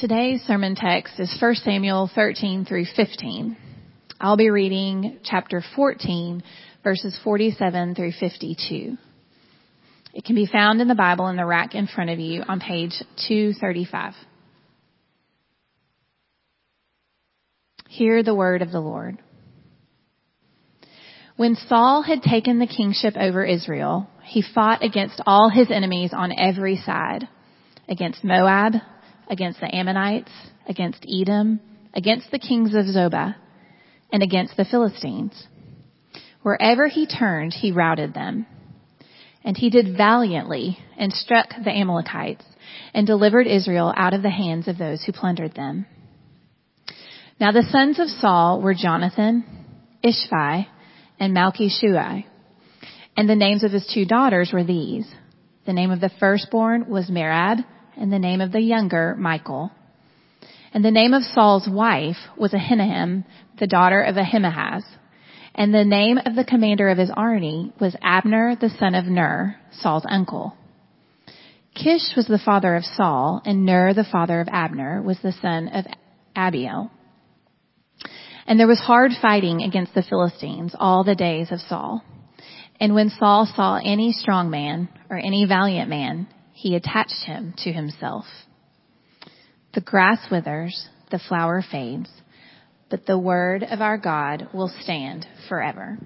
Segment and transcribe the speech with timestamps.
[0.00, 3.54] Today's sermon text is 1 Samuel 13 through 15.
[4.18, 6.42] I'll be reading chapter 14,
[6.82, 8.96] verses 47 through 52.
[10.14, 12.60] It can be found in the Bible in the rack in front of you on
[12.60, 12.92] page
[13.28, 14.14] 235.
[17.90, 19.18] Hear the word of the Lord.
[21.36, 26.32] When Saul had taken the kingship over Israel, he fought against all his enemies on
[26.32, 27.28] every side,
[27.86, 28.76] against Moab,
[29.30, 30.32] against the Ammonites,
[30.68, 31.60] against Edom,
[31.94, 33.36] against the kings of Zobah,
[34.12, 35.46] and against the Philistines.
[36.42, 38.46] Wherever he turned, he routed them.
[39.44, 42.44] And he did valiantly and struck the Amalekites
[42.92, 45.86] and delivered Israel out of the hands of those who plundered them.
[47.40, 49.44] Now the sons of Saul were Jonathan,
[50.04, 50.66] Ishvi,
[51.18, 52.24] and Malchishua.
[53.16, 55.06] And the names of his two daughters were these.
[55.66, 57.64] The name of the firstborn was Merab,
[58.00, 59.70] and the name of the younger, Michal.
[60.72, 63.24] And the name of Saul's wife was Ahinoam,
[63.58, 64.84] the daughter of Ahimaaz.
[65.54, 69.60] And the name of the commander of his army was Abner, the son of Ner,
[69.72, 70.56] Saul's uncle.
[71.74, 75.68] Kish was the father of Saul, and Ner, the father of Abner, was the son
[75.68, 75.84] of
[76.34, 76.90] Abiel.
[78.46, 82.02] And there was hard fighting against the Philistines all the days of Saul.
[82.80, 86.28] And when Saul saw any strong man or any valiant man,
[86.60, 88.26] he attached him to himself.
[89.72, 92.10] The grass withers, the flower fades,
[92.90, 95.96] but the word of our God will stand forever.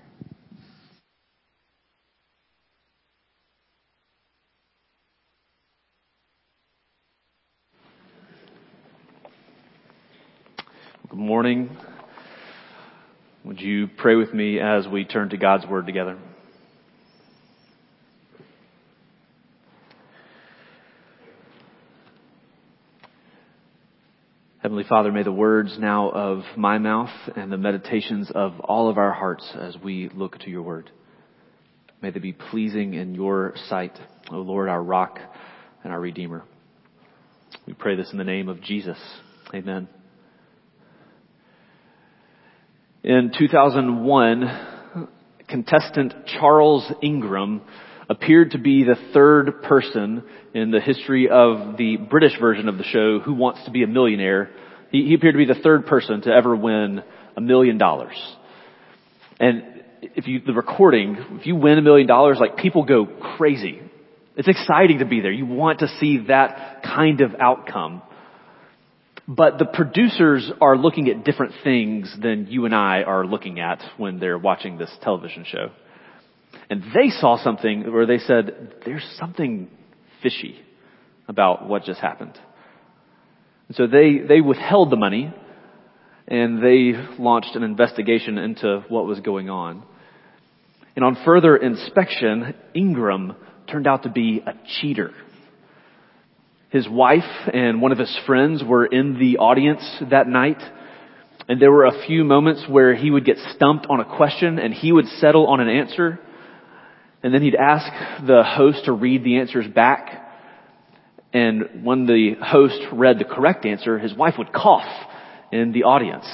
[11.11, 11.77] Good morning.
[13.45, 16.17] Would you pray with me as we turn to God's Word together?
[24.65, 28.97] Heavenly Father, may the words now of my mouth and the meditations of all of
[28.97, 30.91] our hearts as we look to your word,
[32.01, 33.93] may they be pleasing in your sight,
[34.31, 35.19] O Lord, our rock
[35.83, 36.45] and our redeemer.
[37.67, 38.97] We pray this in the name of Jesus.
[39.53, 39.87] Amen.
[43.03, 45.09] In 2001,
[45.47, 47.61] contestant Charles Ingram
[48.09, 52.85] appeared to be the third person in the history of the British version of the
[52.85, 54.51] show, Who Wants to Be a Millionaire.
[54.91, 57.03] He, he appeared to be the third person to ever win
[57.37, 58.17] a million dollars.
[59.41, 63.07] And if you, the recording, if you win a million dollars, like people go
[63.37, 63.81] crazy.
[64.37, 65.33] It's exciting to be there.
[65.33, 68.03] You want to see that kind of outcome.
[69.27, 73.81] But the producers are looking at different things than you and I are looking at
[73.97, 75.71] when they're watching this television show.
[76.71, 79.69] And they saw something where they said, there's something
[80.23, 80.61] fishy
[81.29, 82.39] about what just happened.
[83.69, 85.33] And so they, they withheld the money
[86.27, 89.83] and they launched an investigation into what was going on.
[90.97, 93.37] And on further inspection, Ingram
[93.71, 95.13] turned out to be a cheater.
[96.71, 97.23] His wife
[97.53, 100.61] and one of his friends were in the audience that night.
[101.49, 104.73] And there were a few moments where he would get stumped on a question and
[104.73, 106.19] he would settle on an answer.
[107.25, 107.87] And then he'd ask
[108.27, 110.11] the host to read the answers back.
[111.33, 114.87] And when the host read the correct answer, his wife would cough
[115.51, 116.27] in the audience.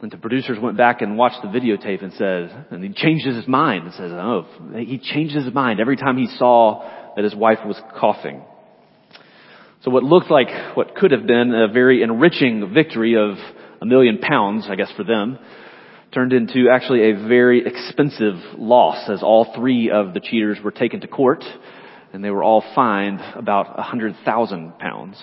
[0.00, 3.46] And the producers went back and watched the videotape and said, and he changed his
[3.46, 7.58] mind and says, oh, he changed his mind every time he saw that his wife
[7.66, 8.42] was coughing.
[9.82, 13.36] So what looked like what could have been a very enriching victory of
[13.82, 15.38] a million pounds, I guess for them,
[16.12, 21.00] turned into actually a very expensive loss as all three of the cheaters were taken
[21.00, 21.44] to court
[22.12, 25.20] and they were all fined about a hundred thousand pounds.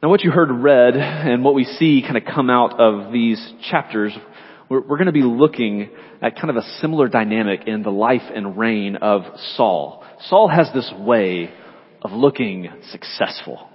[0.00, 3.44] Now what you heard read and what we see kind of come out of these
[3.68, 4.16] chapters,
[4.68, 5.90] we're, we're going to be looking
[6.22, 9.22] at kind of a similar dynamic in the life and reign of
[9.56, 10.04] Saul.
[10.28, 11.50] Saul has this way
[12.02, 13.68] of looking successful,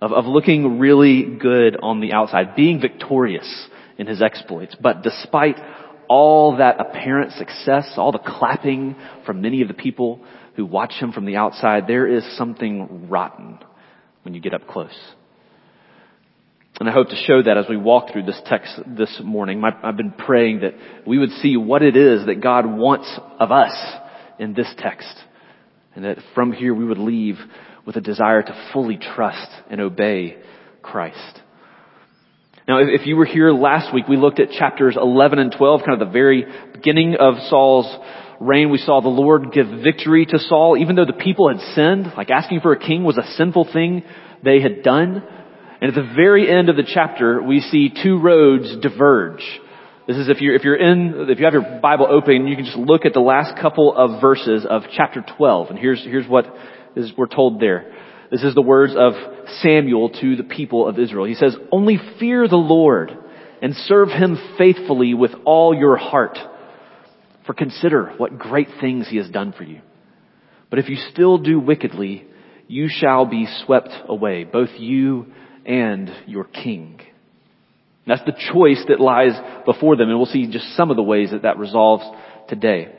[0.00, 3.68] of, of looking really good on the outside, being victorious
[3.98, 4.76] in his exploits.
[4.80, 5.56] But despite
[6.08, 8.96] all that apparent success, all the clapping
[9.26, 10.20] from many of the people
[10.56, 13.58] who watch him from the outside, there is something rotten
[14.22, 14.96] when you get up close.
[16.80, 19.62] And I hope to show that as we walk through this text this morning.
[19.64, 20.74] I've been praying that
[21.06, 23.74] we would see what it is that God wants of us
[24.38, 25.12] in this text.
[25.96, 27.36] And that from here we would leave
[27.84, 30.38] with a desire to fully trust and obey
[30.82, 31.40] Christ.
[32.68, 36.02] Now, if you were here last week, we looked at chapters 11 and 12, kind
[36.02, 36.44] of the very
[36.74, 37.86] beginning of Saul's
[38.40, 38.68] reign.
[38.68, 42.28] We saw the Lord give victory to Saul, even though the people had sinned, like
[42.28, 44.04] asking for a king was a sinful thing
[44.44, 45.22] they had done.
[45.80, 49.42] And at the very end of the chapter, we see two roads diverge.
[50.06, 52.66] This is if you're, if you're in, if you have your Bible open, you can
[52.66, 55.70] just look at the last couple of verses of chapter 12.
[55.70, 56.44] And here's, here's what
[56.96, 57.94] is, we're told there.
[58.30, 59.14] This is the words of
[59.62, 61.24] Samuel to the people of Israel.
[61.24, 63.16] He says, only fear the Lord
[63.62, 66.38] and serve him faithfully with all your heart.
[67.46, 69.80] For consider what great things he has done for you.
[70.68, 72.26] But if you still do wickedly,
[72.66, 75.32] you shall be swept away, both you
[75.64, 77.00] and your king.
[78.06, 79.32] That's the choice that lies
[79.64, 82.04] before them, and we'll see just some of the ways that that resolves
[82.48, 82.94] today.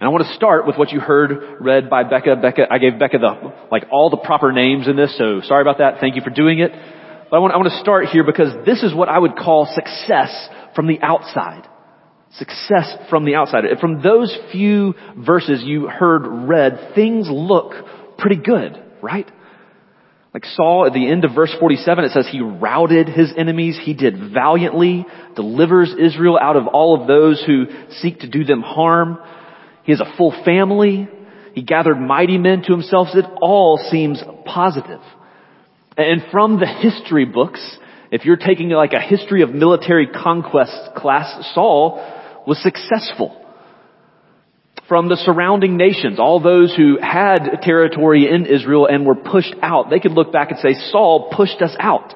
[0.00, 2.36] And I want to start with what you heard read by Becca.
[2.42, 5.78] Becca, I gave Becca the, like all the proper names in this, so sorry about
[5.78, 6.00] that.
[6.00, 6.72] Thank you for doing it.
[7.30, 9.66] But I want, I want to start here because this is what I would call
[9.72, 11.68] success from the outside.
[12.32, 13.64] Success from the outside.
[13.80, 17.72] From those few verses you heard read, things look
[18.18, 19.30] pretty good, right?
[20.34, 23.78] Like Saul at the end of verse 47, it says he routed his enemies.
[23.80, 25.06] He did valiantly,
[25.36, 27.66] delivers Israel out of all of those who
[28.00, 29.18] seek to do them harm.
[29.84, 31.08] He has a full family.
[31.54, 33.08] He gathered mighty men to himself.
[33.14, 35.00] It all seems positive.
[35.96, 37.60] And from the history books,
[38.10, 41.98] if you're taking like a history of military conquest class, Saul
[42.46, 43.40] was successful.
[44.88, 49.88] From the surrounding nations, all those who had territory in Israel and were pushed out,
[49.88, 52.12] they could look back and say, Saul pushed us out.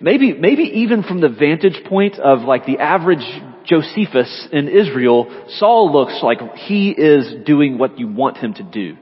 [0.00, 3.26] Maybe, maybe even from the vantage point of like the average
[3.68, 8.96] Josephus in Israel, Saul looks like he is doing what you want him to do.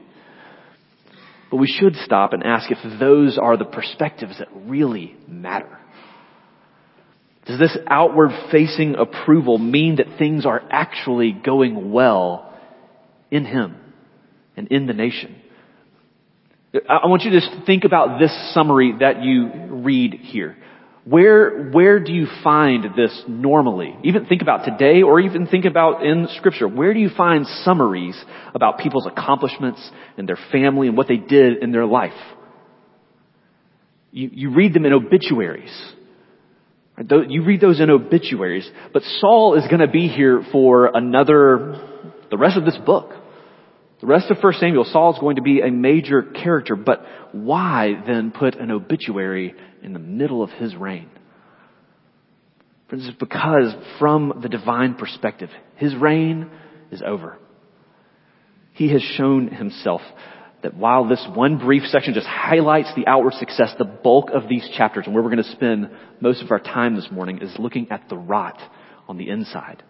[1.49, 5.77] But we should stop and ask if those are the perspectives that really matter.
[7.45, 12.53] Does this outward facing approval mean that things are actually going well
[13.31, 13.77] in Him
[14.57, 15.33] and in the nation?
[16.73, 20.57] I want you to just think about this summary that you read here.
[21.09, 23.95] Where, where do you find this normally?
[24.03, 26.67] Even think about today or even think about in scripture.
[26.67, 28.21] Where do you find summaries
[28.53, 32.11] about people's accomplishments and their family and what they did in their life?
[34.11, 35.71] You, you read them in obituaries.
[36.97, 41.79] You read those in obituaries, but Saul is going to be here for another,
[42.31, 43.11] the rest of this book.
[43.99, 47.93] The rest of 1 Samuel, Saul is going to be a major character, but why
[48.05, 51.09] then put an obituary in the middle of his reign?
[52.89, 56.49] Friends, it's because from the divine perspective, his reign
[56.91, 57.37] is over.
[58.73, 60.01] He has shown himself
[60.61, 64.67] that while this one brief section just highlights the outward success, the bulk of these
[64.75, 65.89] chapters and where we're going to spend
[66.21, 68.59] most of our time this morning is looking at the rot
[69.07, 69.83] on the inside.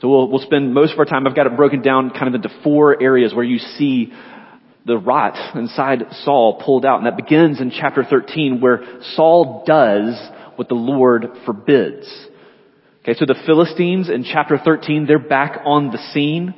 [0.00, 2.34] So we'll, we'll spend most of our time, I've got it broken down kind of
[2.34, 4.12] into four areas where you see
[4.86, 6.98] the rot inside Saul pulled out.
[6.98, 8.82] And that begins in chapter 13 where
[9.14, 10.18] Saul does
[10.56, 12.06] what the Lord forbids.
[13.02, 16.54] Okay, so the Philistines in chapter 13, they're back on the scene.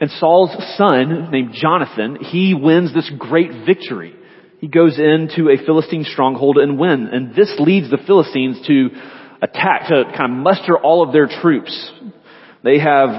[0.00, 4.14] And Saul's son, named Jonathan, he wins this great victory.
[4.60, 7.08] He goes into a Philistine stronghold and wins.
[7.12, 8.90] And this leads the Philistines to
[9.42, 11.92] attack, to kind of muster all of their troops.
[12.64, 13.10] They have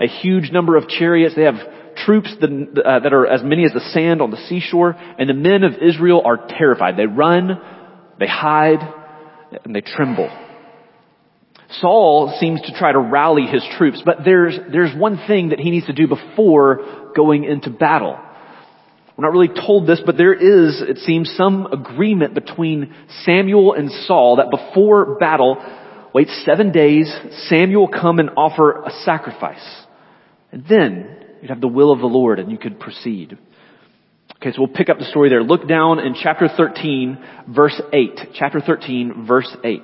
[0.00, 1.34] a huge number of chariots.
[1.36, 1.60] They have
[2.04, 4.96] troops that, uh, that are as many as the sand on the seashore.
[5.18, 6.96] And the men of Israel are terrified.
[6.96, 7.60] They run,
[8.18, 8.80] they hide,
[9.64, 10.30] and they tremble.
[11.80, 15.70] Saul seems to try to rally his troops, but there's, there's one thing that he
[15.70, 18.18] needs to do before going into battle.
[19.16, 22.94] We're not really told this, but there is, it seems, some agreement between
[23.24, 25.56] Samuel and Saul that before battle,
[26.14, 27.12] wait seven days,
[27.48, 29.84] Samuel come and offer a sacrifice.
[30.52, 33.36] And then you'd have the will of the Lord and you could proceed.
[34.36, 35.42] Okay, so we'll pick up the story there.
[35.42, 37.18] Look down in chapter 13,
[37.48, 38.20] verse 8.
[38.34, 39.82] Chapter 13, verse 8.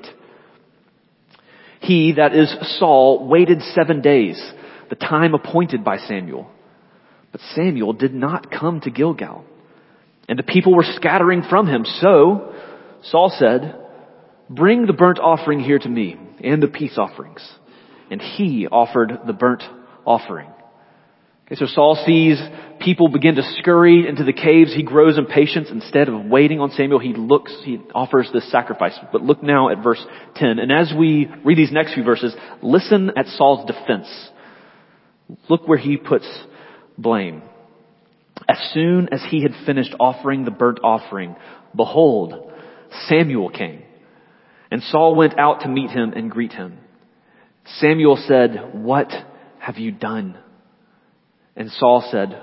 [1.81, 4.41] He, that is Saul, waited seven days,
[4.91, 6.51] the time appointed by Samuel.
[7.33, 9.45] But Samuel did not come to Gilgal.
[10.29, 11.85] And the people were scattering from him.
[11.85, 12.55] So
[13.05, 13.80] Saul said,
[14.51, 17.49] bring the burnt offering here to me and the peace offerings.
[18.11, 19.63] And he offered the burnt
[20.05, 20.51] offering.
[21.47, 22.41] Okay, so Saul sees
[22.81, 24.75] people begin to scurry into the caves.
[24.75, 25.69] He grows impatient.
[25.69, 28.99] Instead of waiting on Samuel, he looks, he offers this sacrifice.
[29.13, 30.05] But look now at verse
[30.37, 30.59] 10.
[30.59, 34.09] And as we read these next few verses, listen at Saul's defense.
[35.49, 36.29] Look where he puts
[36.99, 37.43] blame.
[38.49, 41.37] As soon as he had finished offering the burnt offering,
[41.77, 42.53] behold,
[43.07, 43.83] Samuel came.
[44.71, 46.79] And Saul went out to meet him and greet him.
[47.79, 49.11] Samuel said, What
[49.59, 50.39] have you done?
[51.57, 52.41] And Saul said,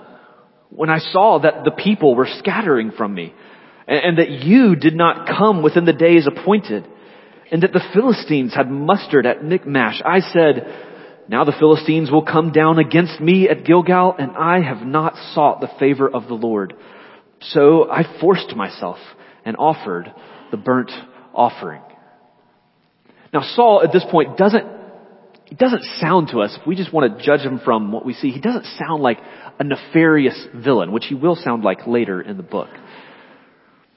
[0.69, 3.33] when I saw that the people were scattering from me,
[3.87, 6.85] and, that you did not come within the days appointed,
[7.49, 10.01] and that the Philistines had mustered at Michmash.
[10.03, 10.67] I said,
[11.29, 15.61] now the Philistines will come down against me at Gilgal, and I have not sought
[15.61, 16.73] the favor of the Lord.
[17.39, 18.97] So I forced myself
[19.45, 20.13] and offered
[20.51, 20.91] the burnt
[21.33, 21.81] offering.
[23.33, 24.65] Now Saul at this point doesn't,
[25.45, 28.13] he doesn't sound to us, if we just want to judge him from what we
[28.13, 29.19] see, he doesn't sound like
[29.59, 32.69] a nefarious villain, which he will sound like later in the book.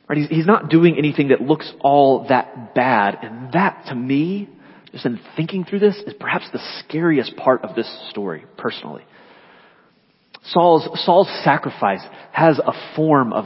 [0.09, 0.19] Right?
[0.19, 4.49] He's, he's not doing anything that looks all that bad, and that to me
[4.93, 9.05] just in thinking through this, is perhaps the scariest part of this story, personally.
[10.47, 13.45] Saul's, Saul's sacrifice has a form of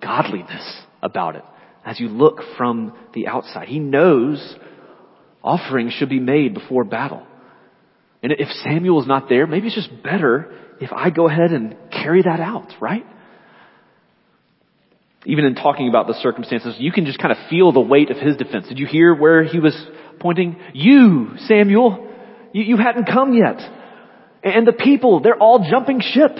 [0.00, 1.44] godliness about it
[1.84, 3.68] as you look from the outside.
[3.68, 4.56] He knows
[5.42, 7.26] offerings should be made before battle.
[8.22, 11.76] And if Samuel is not there, maybe it's just better if I go ahead and
[11.90, 13.04] carry that out, right?
[15.24, 18.16] Even in talking about the circumstances, you can just kind of feel the weight of
[18.16, 18.68] his defense.
[18.68, 19.74] Did you hear where he was
[20.20, 22.08] pointing, you, Samuel,
[22.52, 23.60] you, you hadn't come yet.
[24.42, 26.32] And the people, they're all jumping ship.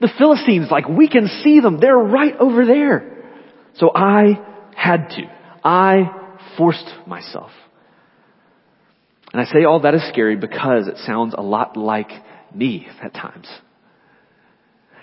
[0.00, 3.24] The Philistines, like we can see them, they're right over there.
[3.76, 4.40] So I
[4.74, 5.22] had to.
[5.62, 7.50] I forced myself.
[9.32, 12.10] And I say all that is scary because it sounds a lot like
[12.54, 13.48] me at times.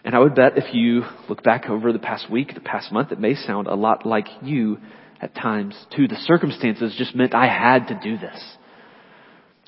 [0.04, 3.12] And I would bet if you look back over the past week, the past month,
[3.12, 4.80] it may sound a lot like you
[5.22, 6.08] at times too.
[6.08, 8.58] The circumstances just meant I had to do this.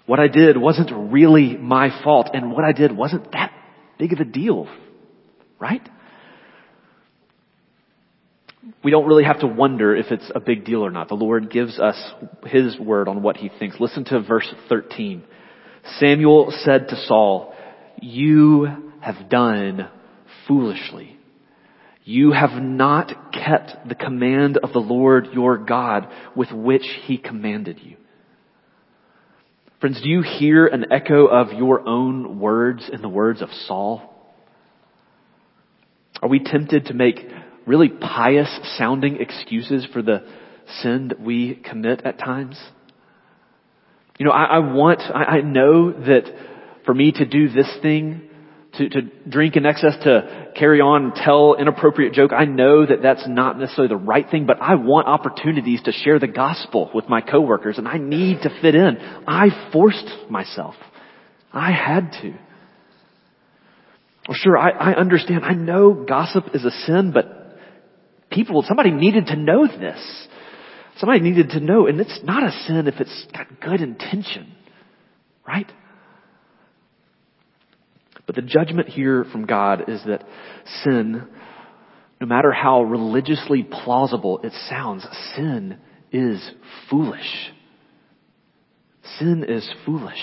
[0.05, 3.51] What I did wasn't really my fault and what I did wasn't that
[3.97, 4.67] big of a deal.
[5.59, 5.87] Right?
[8.83, 11.07] We don't really have to wonder if it's a big deal or not.
[11.09, 11.97] The Lord gives us
[12.45, 13.79] His word on what He thinks.
[13.79, 15.23] Listen to verse 13.
[15.99, 17.55] Samuel said to Saul,
[18.01, 18.67] you
[19.01, 19.89] have done
[20.47, 21.17] foolishly.
[22.03, 27.79] You have not kept the command of the Lord your God with which he commanded
[27.83, 27.97] you.
[29.79, 34.01] Friends, do you hear an echo of your own words in the words of Saul?
[36.21, 37.17] Are we tempted to make
[37.69, 40.25] really pious sounding excuses for the
[40.81, 42.59] sin that we commit at times?
[44.17, 46.23] You know, I, I want, I, I know that
[46.83, 48.27] for me to do this thing,
[48.73, 52.31] to, to drink in excess, to carry on and tell inappropriate joke.
[52.33, 56.17] I know that that's not necessarily the right thing, but I want opportunities to share
[56.17, 58.97] the gospel with my coworkers and I need to fit in.
[59.27, 60.73] I forced myself.
[61.53, 62.31] I had to.
[64.27, 65.45] Well, sure, I, I understand.
[65.45, 67.38] I know gossip is a sin, but
[68.29, 70.27] people, somebody needed to know this.
[70.97, 74.53] Somebody needed to know, and it's not a sin if it's got good intention.
[75.47, 75.71] Right?
[78.25, 80.23] But the judgment here from God is that
[80.83, 81.27] sin,
[82.21, 85.79] no matter how religiously plausible it sounds, sin
[86.11, 86.51] is
[86.89, 87.51] foolish.
[89.17, 90.21] Sin is foolish.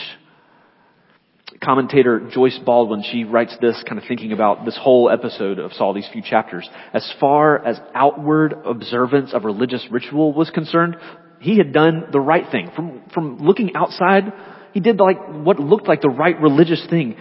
[1.63, 5.95] Commentator Joyce Baldwin, she writes this kind of thinking about this whole episode of Saul,
[5.95, 6.69] these few chapters.
[6.93, 10.97] As far as outward observance of religious ritual was concerned,
[11.41, 12.71] he had done the right thing.
[12.75, 14.33] From, from looking outside,
[14.73, 17.17] he did like what looked like the right religious thing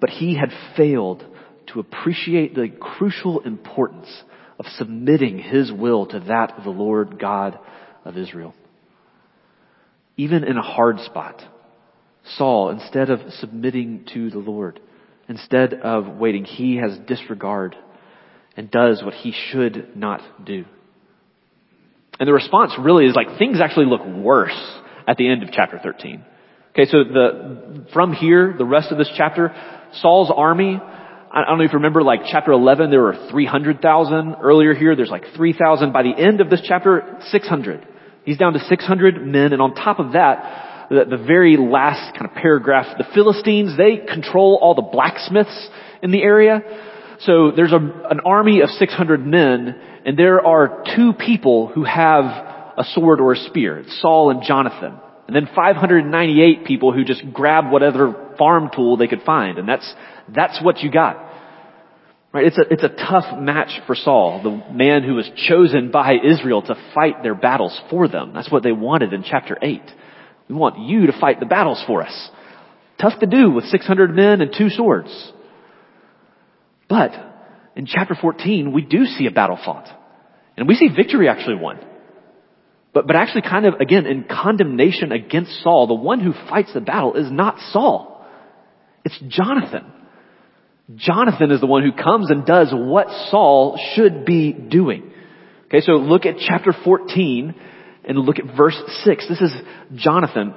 [0.00, 1.24] but he had failed
[1.72, 4.08] to appreciate the crucial importance
[4.58, 7.58] of submitting his will to that of the Lord God
[8.04, 8.54] of Israel.
[10.16, 11.40] Even in a hard spot,
[12.36, 14.80] Saul, instead of submitting to the Lord,
[15.28, 17.76] instead of waiting, he has disregard
[18.56, 20.64] and does what he should not do.
[22.18, 25.80] And the response really is like things actually look worse at the end of chapter
[25.82, 26.24] 13.
[26.72, 29.54] Okay, so the, from here, the rest of this chapter,
[29.94, 30.78] Saul's army,
[31.32, 34.36] I don't know if you remember like chapter 11, there were 300,000.
[34.42, 35.92] Earlier here, there's like 3,000.
[35.92, 37.86] By the end of this chapter, 600.
[38.24, 39.52] He's down to 600 men.
[39.52, 43.96] And on top of that, the, the very last kind of paragraph, the Philistines, they
[43.96, 45.68] control all the blacksmiths
[46.02, 46.62] in the area.
[47.20, 52.24] So there's a, an army of 600 men and there are two people who have
[52.24, 53.78] a sword or a spear.
[53.78, 54.98] It's Saul and Jonathan.
[55.26, 59.58] And then 598 people who just grab whatever farm tool they could find.
[59.58, 59.94] And that's,
[60.34, 61.28] that's what you got.
[62.32, 62.46] Right?
[62.46, 66.62] It's a, it's a tough match for Saul, the man who was chosen by Israel
[66.62, 68.32] to fight their battles for them.
[68.34, 69.82] That's what they wanted in chapter 8.
[70.50, 72.30] We want you to fight the battles for us.
[73.00, 75.32] Tough to do with 600 men and two swords.
[76.88, 77.12] But
[77.76, 79.88] in chapter 14, we do see a battle fought.
[80.56, 81.78] And we see victory actually won.
[82.92, 86.80] But, but actually kind of, again, in condemnation against Saul, the one who fights the
[86.80, 88.26] battle is not Saul.
[89.04, 89.84] It's Jonathan.
[90.96, 95.12] Jonathan is the one who comes and does what Saul should be doing.
[95.66, 97.54] Okay, so look at chapter 14
[98.04, 99.28] and look at verse 6.
[99.28, 99.52] This is
[99.94, 100.54] Jonathan.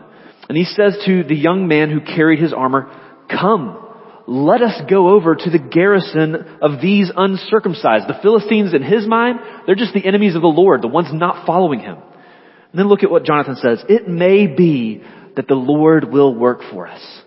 [0.50, 2.92] And he says to the young man who carried his armor,
[3.30, 3.80] Come,
[4.28, 8.08] let us go over to the garrison of these uncircumcised.
[8.08, 11.46] The Philistines, in his mind, they're just the enemies of the Lord, the ones not
[11.46, 11.98] following him.
[11.98, 13.84] And then look at what Jonathan says.
[13.88, 15.04] It may be
[15.36, 17.22] that the Lord will work for us,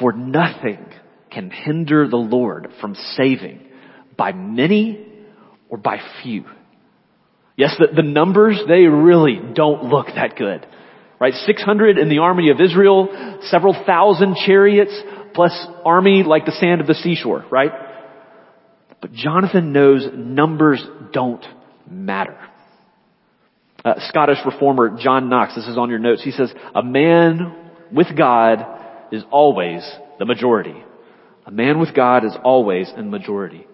[0.00, 0.84] for nothing
[1.30, 3.60] can hinder the Lord from saving
[4.16, 5.06] by many
[5.68, 6.44] or by few.
[7.56, 10.66] Yes, the, the numbers, they really don't look that good.
[11.18, 11.32] Right?
[11.32, 14.94] 600 in the army of Israel, several thousand chariots,
[15.34, 17.70] plus army like the sand of the seashore, right?
[19.00, 21.44] But Jonathan knows numbers don't
[21.88, 22.38] matter.
[23.82, 28.08] Uh, Scottish reformer John Knox, this is on your notes, he says, a man with
[28.16, 28.64] God
[29.12, 30.74] is always the majority.
[31.46, 33.66] A man with God is always in majority.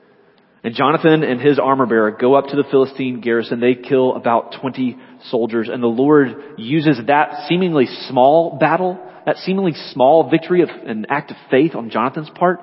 [0.65, 3.59] And Jonathan and his armor bearer go up to the Philistine garrison.
[3.59, 4.97] They kill about 20
[5.29, 11.07] soldiers and the Lord uses that seemingly small battle, that seemingly small victory of an
[11.09, 12.61] act of faith on Jonathan's part.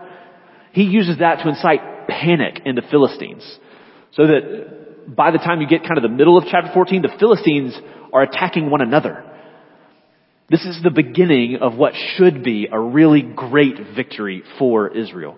[0.72, 3.44] He uses that to incite panic in the Philistines.
[4.14, 7.16] So that by the time you get kind of the middle of chapter 14, the
[7.20, 7.78] Philistines
[8.14, 9.26] are attacking one another.
[10.50, 15.38] This is the beginning of what should be a really great victory for Israel.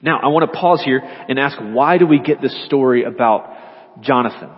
[0.00, 3.52] Now, I want to pause here and ask why do we get this story about
[4.00, 4.50] Jonathan?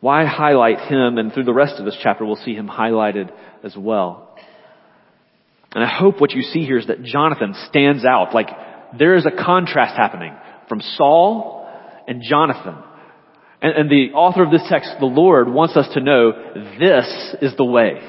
[0.00, 3.30] Why highlight him and through the rest of this chapter we'll see him highlighted
[3.64, 4.36] as well.
[5.74, 8.34] And I hope what you see here is that Jonathan stands out.
[8.34, 8.48] Like
[8.98, 10.34] there is a contrast happening
[10.68, 11.68] from Saul
[12.06, 12.76] and Jonathan.
[13.60, 16.32] And, and the author of this text, the Lord, wants us to know
[16.78, 18.00] this is the way.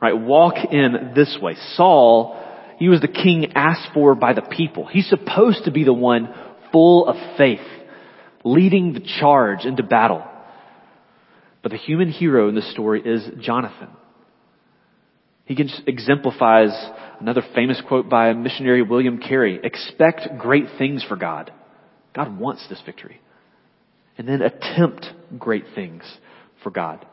[0.00, 0.16] Right?
[0.16, 1.56] Walk in this way.
[1.74, 2.36] Saul
[2.78, 4.86] he was the king asked for by the people.
[4.86, 6.32] He's supposed to be the one
[6.72, 7.66] full of faith,
[8.44, 10.24] leading the charge into battle.
[11.62, 13.88] But the human hero in this story is Jonathan.
[15.44, 16.70] He exemplifies
[17.20, 19.58] another famous quote by missionary William Carey.
[19.62, 21.50] Expect great things for God.
[22.14, 23.20] God wants this victory.
[24.18, 25.06] And then attempt
[25.38, 26.02] great things
[26.62, 27.06] for God.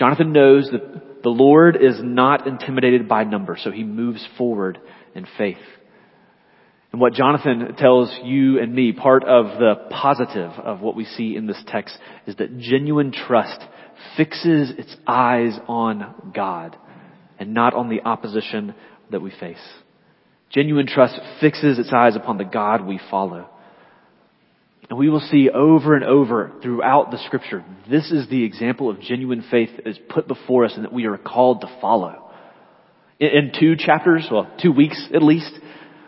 [0.00, 4.80] Jonathan knows that the Lord is not intimidated by numbers, so he moves forward
[5.14, 5.58] in faith.
[6.90, 11.36] And what Jonathan tells you and me, part of the positive of what we see
[11.36, 13.60] in this text, is that genuine trust
[14.16, 16.78] fixes its eyes on God
[17.38, 18.74] and not on the opposition
[19.10, 19.58] that we face.
[20.48, 23.50] Genuine trust fixes its eyes upon the God we follow.
[24.90, 29.00] And we will see over and over throughout the scripture, this is the example of
[29.00, 32.32] genuine faith that is put before us and that we are called to follow.
[33.20, 35.52] In, two chapters, well, two weeks at least,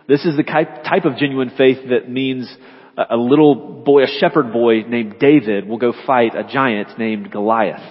[0.08, 2.52] this is the type of genuine faith that means
[2.96, 7.88] a little boy, a shepherd boy named David will go fight a giant named Goliath.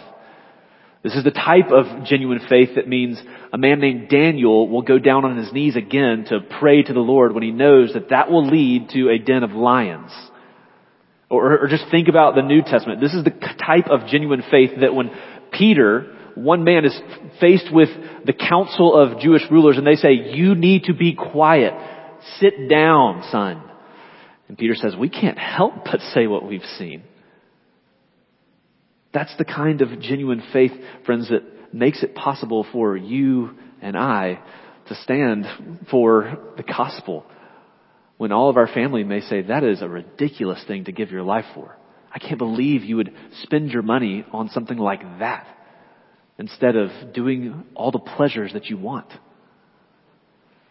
[1.04, 3.18] This is the type of genuine faith that means
[3.54, 7.00] a man named Daniel will go down on his knees again to pray to the
[7.00, 10.12] Lord when he knows that that will lead to a den of lions.
[11.32, 13.00] Or, or just think about the New Testament.
[13.00, 15.12] This is the type of genuine faith that when
[15.54, 17.00] Peter, one man is
[17.40, 17.88] faced with
[18.26, 21.74] the council of Jewish rulers and they say, you need to be quiet.
[22.42, 23.64] Sit down, son.
[24.50, 27.04] And Peter says, we can't help but say what we've seen.
[29.14, 30.74] That's the kind of genuine faith,
[31.06, 34.42] friends, that makes it possible for you and I
[34.90, 35.46] to stand
[35.90, 37.26] for the gospel
[38.22, 41.24] when all of our family may say, that is a ridiculous thing to give your
[41.24, 41.76] life for.
[42.14, 45.48] I can't believe you would spend your money on something like that
[46.38, 49.12] instead of doing all the pleasures that you want.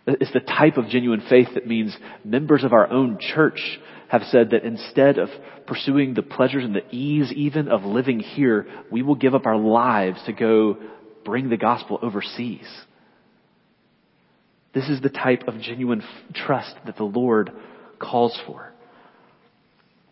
[0.06, 3.60] It's the type of genuine faith that means members of our own church
[4.10, 5.28] have said that instead of
[5.66, 9.58] pursuing the pleasures and the ease even of living here, we will give up our
[9.58, 10.76] lives to go
[11.24, 12.68] bring the gospel overseas.
[14.72, 16.02] This is the type of genuine
[16.34, 17.50] trust that the Lord
[17.98, 18.72] calls for.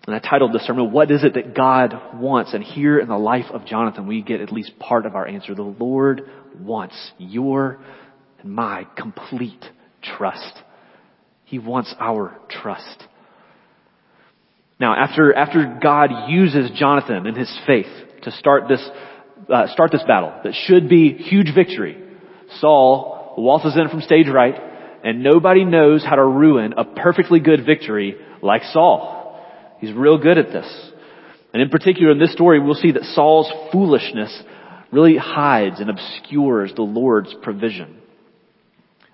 [0.06, 2.54] And I titled the sermon, What is it that God wants?
[2.54, 5.54] And here in the life of Jonathan, we get at least part of our answer.
[5.54, 6.22] The Lord
[6.58, 7.78] wants your
[8.40, 9.64] and my complete
[10.02, 10.54] trust.
[11.44, 13.04] He wants our trust.
[14.80, 17.86] Now, after, after God uses Jonathan and his faith
[18.22, 18.86] to start this,
[19.52, 22.02] uh, start this battle that should be huge victory,
[22.60, 24.54] Saul waltzes in from stage right,
[25.04, 29.40] and nobody knows how to ruin a perfectly good victory like Saul.
[29.80, 30.90] He's real good at this.
[31.52, 34.42] And in particular in this story, we'll see that Saul's foolishness
[34.92, 37.98] really hides and obscures the Lord's provision.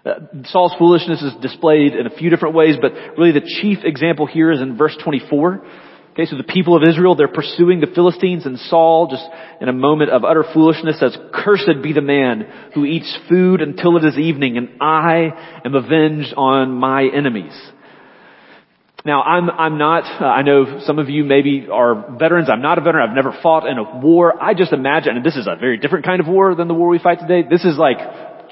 [0.05, 4.27] Uh, Saul's foolishness is displayed in a few different ways, but really the chief example
[4.27, 5.65] here is in verse 24.
[6.15, 9.25] Okay, so the people of Israel, they're pursuing the Philistines and Saul just
[9.61, 13.97] in a moment of utter foolishness says, cursed be the man who eats food until
[13.97, 17.53] it is evening and I am avenged on my enemies.
[19.05, 22.49] Now, I'm, I'm not, uh, I know some of you maybe are veterans.
[22.49, 23.11] I'm not a veteran.
[23.11, 24.41] I've never fought in a war.
[24.41, 26.89] I just imagine, and this is a very different kind of war than the war
[26.89, 27.43] we fight today.
[27.43, 27.99] This is like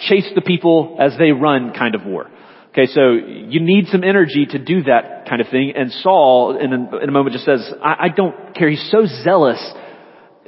[0.08, 2.28] chase the people as they run kind of war.
[2.72, 5.74] Okay, so you need some energy to do that kind of thing.
[5.76, 8.70] And Saul, in a, in a moment, just says, I, I don't care.
[8.70, 9.60] He's so zealous.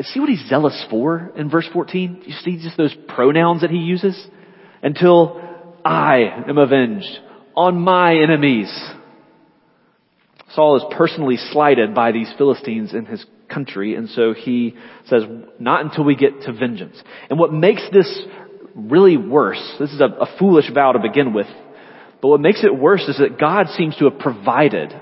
[0.01, 2.23] See what he's zealous for in verse 14?
[2.25, 4.19] You see just those pronouns that he uses?
[4.83, 5.39] Until
[5.85, 7.19] I am avenged
[7.55, 8.75] on my enemies.
[10.55, 15.25] Saul is personally slighted by these Philistines in his country, and so he says,
[15.59, 16.97] not until we get to vengeance.
[17.29, 18.23] And what makes this
[18.75, 21.47] really worse, this is a, a foolish vow to begin with,
[22.25, 24.99] but what makes it worse is that God seems to have provided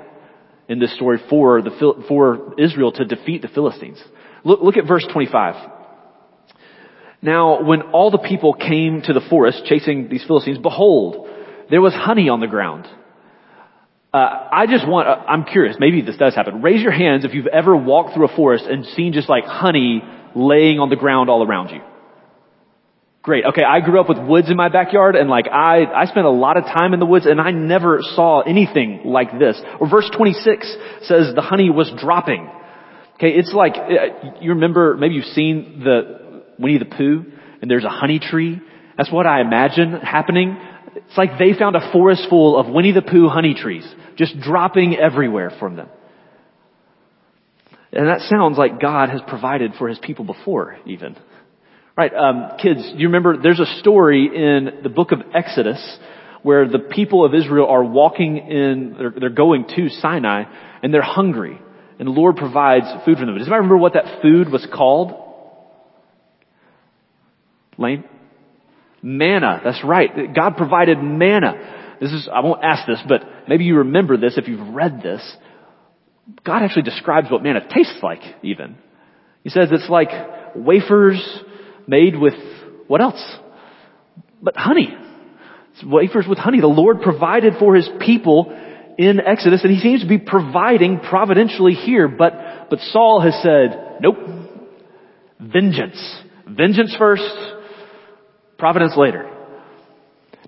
[0.68, 1.70] in this story for the,
[2.08, 4.02] for Israel to defeat the Philistines.
[4.42, 5.70] Look, look at verse 25.
[7.22, 11.28] Now, when all the people came to the forest chasing these Philistines, behold,
[11.70, 12.88] there was honey on the ground.
[14.12, 16.60] Uh, I just want, uh, I'm curious, maybe this does happen.
[16.60, 20.02] Raise your hands if you've ever walked through a forest and seen just like honey
[20.34, 21.82] laying on the ground all around you.
[23.22, 23.44] Great.
[23.44, 26.30] Okay, I grew up with woods in my backyard and like I, I spent a
[26.30, 29.60] lot of time in the woods and I never saw anything like this.
[29.78, 32.50] Or verse 26 says the honey was dropping.
[33.14, 37.24] Okay, it's like, uh, you remember, maybe you've seen the Winnie the Pooh
[37.60, 38.60] and there's a honey tree.
[38.96, 40.56] That's what I imagine happening.
[40.96, 44.96] It's like they found a forest full of Winnie the Pooh honey trees just dropping
[44.96, 45.88] everywhere from them.
[47.92, 51.16] And that sounds like God has provided for his people before even.
[51.96, 55.98] Right, um, kids, you remember there's a story in the book of Exodus
[56.42, 60.44] where the people of Israel are walking in, they're, they're going to Sinai
[60.82, 61.60] and they're hungry
[61.98, 63.36] and the Lord provides food for them.
[63.36, 65.12] Does anybody remember what that food was called?
[67.76, 68.04] Lane?
[69.02, 69.60] Manna.
[69.62, 70.34] That's right.
[70.34, 71.96] God provided manna.
[72.00, 75.20] This is, I won't ask this, but maybe you remember this if you've read this.
[76.42, 78.78] God actually describes what manna tastes like even.
[79.44, 80.08] He says it's like
[80.56, 81.20] wafers
[81.86, 82.34] made with
[82.86, 83.22] what else?
[84.42, 84.94] But honey.
[85.74, 86.60] It's wafers with honey.
[86.60, 88.52] The Lord provided for His people
[88.98, 92.32] in Exodus and He seems to be providing providentially here, but,
[92.70, 94.16] but Saul has said, nope.
[95.40, 96.22] Vengeance.
[96.48, 97.22] Vengeance first,
[98.58, 99.28] providence later.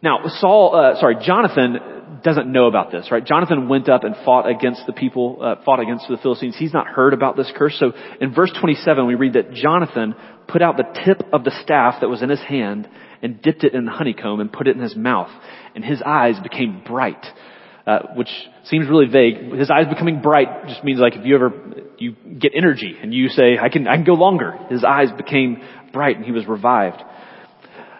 [0.05, 3.25] Now, Saul, uh, sorry, Jonathan doesn't know about this, right?
[3.25, 6.55] Jonathan went up and fought against the people, uh, fought against the Philistines.
[6.59, 7.75] He's not heard about this curse.
[7.81, 10.15] So in verse 27, we read that Jonathan
[10.47, 12.87] put out the tip of the staff that was in his hand
[13.23, 15.31] and dipped it in the honeycomb and put it in his mouth.
[15.75, 17.25] And his eyes became bright,
[17.87, 18.29] uh, which
[18.65, 19.55] seems really vague.
[19.55, 21.51] His eyes becoming bright just means like if you ever,
[21.97, 24.53] you get energy and you say, I can, I can go longer.
[24.69, 25.63] His eyes became
[25.95, 27.03] bright and he was revived.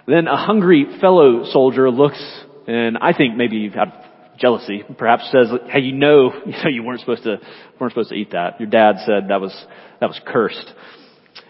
[0.07, 2.23] Then a hungry fellow soldier looks
[2.67, 6.83] and I think maybe out of jealousy, perhaps says, "Hey, you know, you know, you
[6.83, 7.39] weren't supposed to
[7.79, 8.61] weren't supposed to eat that.
[8.61, 9.55] Your dad said that was
[10.01, 10.73] that was cursed."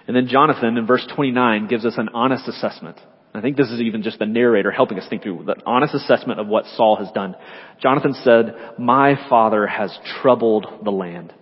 [0.06, 2.98] And then Jonathan in verse 29 gives us an honest assessment.
[3.36, 6.38] I think this is even just the narrator helping us think through the honest assessment
[6.38, 7.34] of what Saul has done.
[7.80, 11.32] Jonathan said, "My father has troubled the land."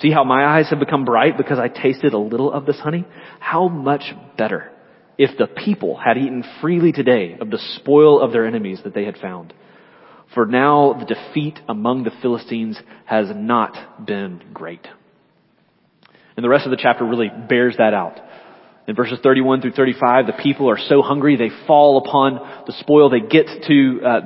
[0.00, 3.04] See how my eyes have become bright because I tasted a little of this honey?
[3.38, 4.72] How much better
[5.18, 9.04] if the people had eaten freely today of the spoil of their enemies that they
[9.04, 9.52] had found.
[10.34, 14.86] For now the defeat among the Philistines has not been great.
[16.36, 18.18] And the rest of the chapter really bears that out.
[18.86, 23.08] In verses 31 through 35, the people are so hungry they fall upon the spoil.
[23.08, 24.20] They get to, uh,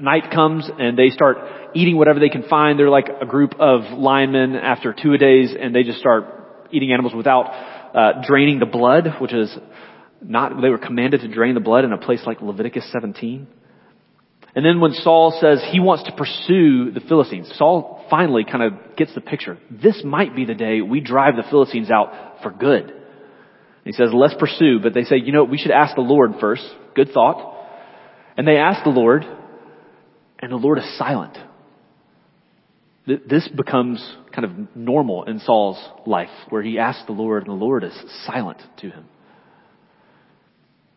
[0.00, 1.36] night comes and they start
[1.74, 2.78] eating whatever they can find.
[2.78, 6.24] They're like a group of linemen after two a days and they just start
[6.70, 7.50] eating animals without,
[7.94, 9.54] uh, draining the blood, which is
[10.28, 13.46] not, they were commanded to drain the blood in a place like Leviticus 17.
[14.56, 18.96] And then when Saul says he wants to pursue the Philistines, Saul finally kind of
[18.96, 19.58] gets the picture.
[19.70, 22.92] This might be the day we drive the Philistines out for good.
[23.84, 26.64] He says, let's pursue, but they say, you know, we should ask the Lord first.
[26.94, 27.52] Good thought.
[28.36, 29.24] And they ask the Lord,
[30.40, 31.36] and the Lord is silent.
[33.06, 34.00] This becomes
[34.34, 37.92] kind of normal in Saul's life, where he asks the Lord, and the Lord is
[38.24, 39.04] silent to him.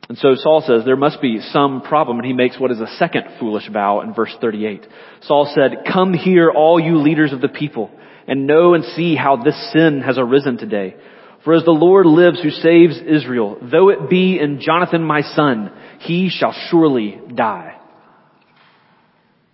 [0.09, 2.95] And so Saul says there must be some problem and he makes what is a
[2.97, 4.87] second foolish vow in verse 38.
[5.23, 7.91] Saul said, come here all you leaders of the people
[8.25, 10.95] and know and see how this sin has arisen today.
[11.43, 15.71] For as the Lord lives who saves Israel, though it be in Jonathan my son,
[15.99, 17.79] he shall surely die.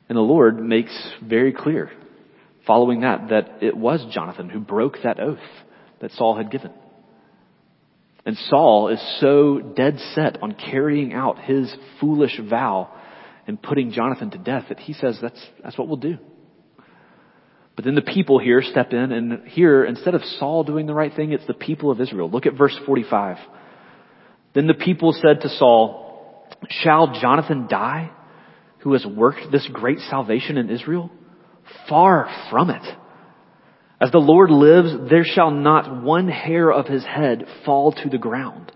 [0.09, 1.91] And the Lord makes very clear
[2.65, 5.39] following that, that it was Jonathan who broke that oath
[5.99, 6.71] that Saul had given.
[8.25, 12.89] And Saul is so dead set on carrying out his foolish vow
[13.47, 16.17] and putting Jonathan to death that he says that's, that's what we'll do.
[17.75, 21.13] But then the people here step in and here, instead of Saul doing the right
[21.13, 22.29] thing, it's the people of Israel.
[22.29, 23.37] Look at verse 45.
[24.53, 28.11] Then the people said to Saul, shall Jonathan die
[28.79, 31.09] who has worked this great salvation in Israel?
[31.89, 32.83] Far from it.
[34.03, 38.17] As the Lord lives, there shall not one hair of his head fall to the
[38.17, 38.69] ground,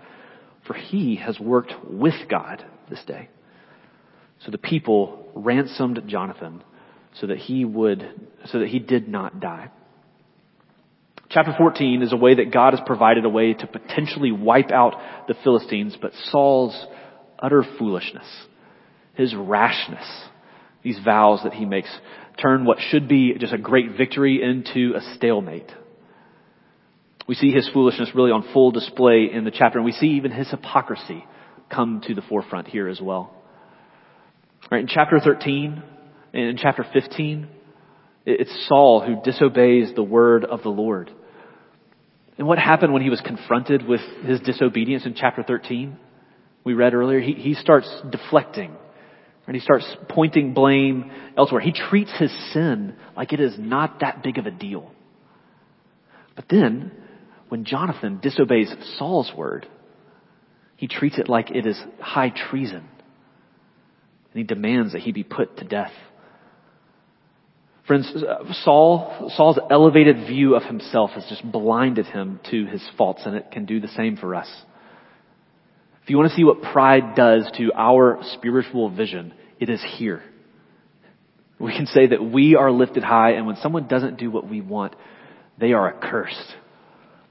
[0.66, 3.28] for he has worked with God this day.
[4.46, 6.64] So the people ransomed Jonathan
[7.20, 9.70] so that he would, so that he did not die.
[11.28, 14.96] Chapter 14 is a way that God has provided a way to potentially wipe out
[15.28, 16.88] the Philistines, but Saul's
[17.38, 18.28] utter foolishness,
[19.16, 20.08] his rashness,
[20.84, 21.90] these vows that he makes
[22.42, 25.72] turn what should be just a great victory into a stalemate.
[27.28, 30.32] We see his foolishness really on full display in the chapter, and we see even
[30.32, 31.26] his hypocrisy
[31.70, 33.34] come to the forefront here as well.
[34.72, 35.84] Right, in chapter 13,
[36.34, 37.48] in chapter 15,
[38.26, 41.12] it's Saul who disobeys the word of the Lord.
[42.38, 45.98] And what happened when he was confronted with his disobedience in chapter 13?
[46.64, 48.76] We read earlier, he, he starts deflecting.
[49.48, 51.62] And he starts pointing blame elsewhere.
[51.62, 54.92] He treats his sin like it is not that big of a deal.
[56.36, 56.92] But then,
[57.48, 59.66] when Jonathan disobeys Saul's word,
[60.76, 62.84] he treats it like it is high treason.
[64.34, 65.94] And he demands that he be put to death.
[67.88, 73.22] Friends, uh, Saul, Saul's elevated view of himself has just blinded him to his faults,
[73.26, 74.50] and it can do the same for us.
[76.08, 80.24] If you want to see what pride does to our spiritual vision, it is here.
[81.60, 84.62] We can say that we are lifted high, and when someone doesn't do what we
[84.62, 84.96] want,
[85.58, 86.56] they are accursed.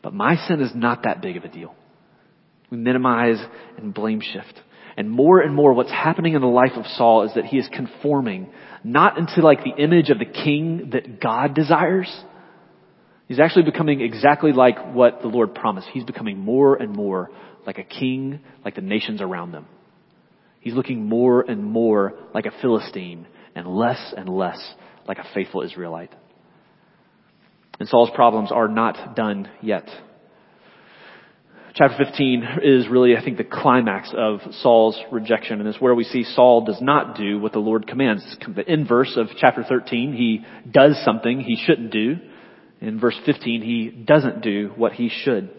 [0.03, 1.75] But my sin is not that big of a deal.
[2.71, 3.43] We minimize
[3.79, 4.61] and blame shift.
[4.99, 7.67] And more and more what's happening in the life of Saul is that he is
[7.73, 8.51] conforming
[8.85, 12.15] not into like the image of the king that God desires.
[13.27, 15.89] He's actually becoming exactly like what the Lord promised.
[15.95, 17.31] He's becoming more and more
[17.67, 19.67] like a king, like the nations around them.
[20.61, 24.59] He's looking more and more like a Philistine and less and less
[25.07, 26.13] like a faithful Israelite.
[27.79, 29.89] And Saul's problems are not done yet.
[31.75, 36.05] Chapter 15 is really, I think, the climax of Saul's rejection, and it's where we
[36.05, 38.25] see Saul does not do what the Lord commands.
[38.49, 42.17] The inverse of chapter 13, he does something he shouldn't do.
[42.81, 45.51] In verse 15, he doesn't do what he should.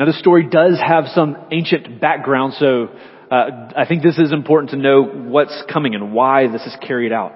[0.00, 2.88] Now, the story does have some ancient background, so
[3.30, 7.12] uh, I think this is important to know what's coming and why this is carried
[7.12, 7.34] out.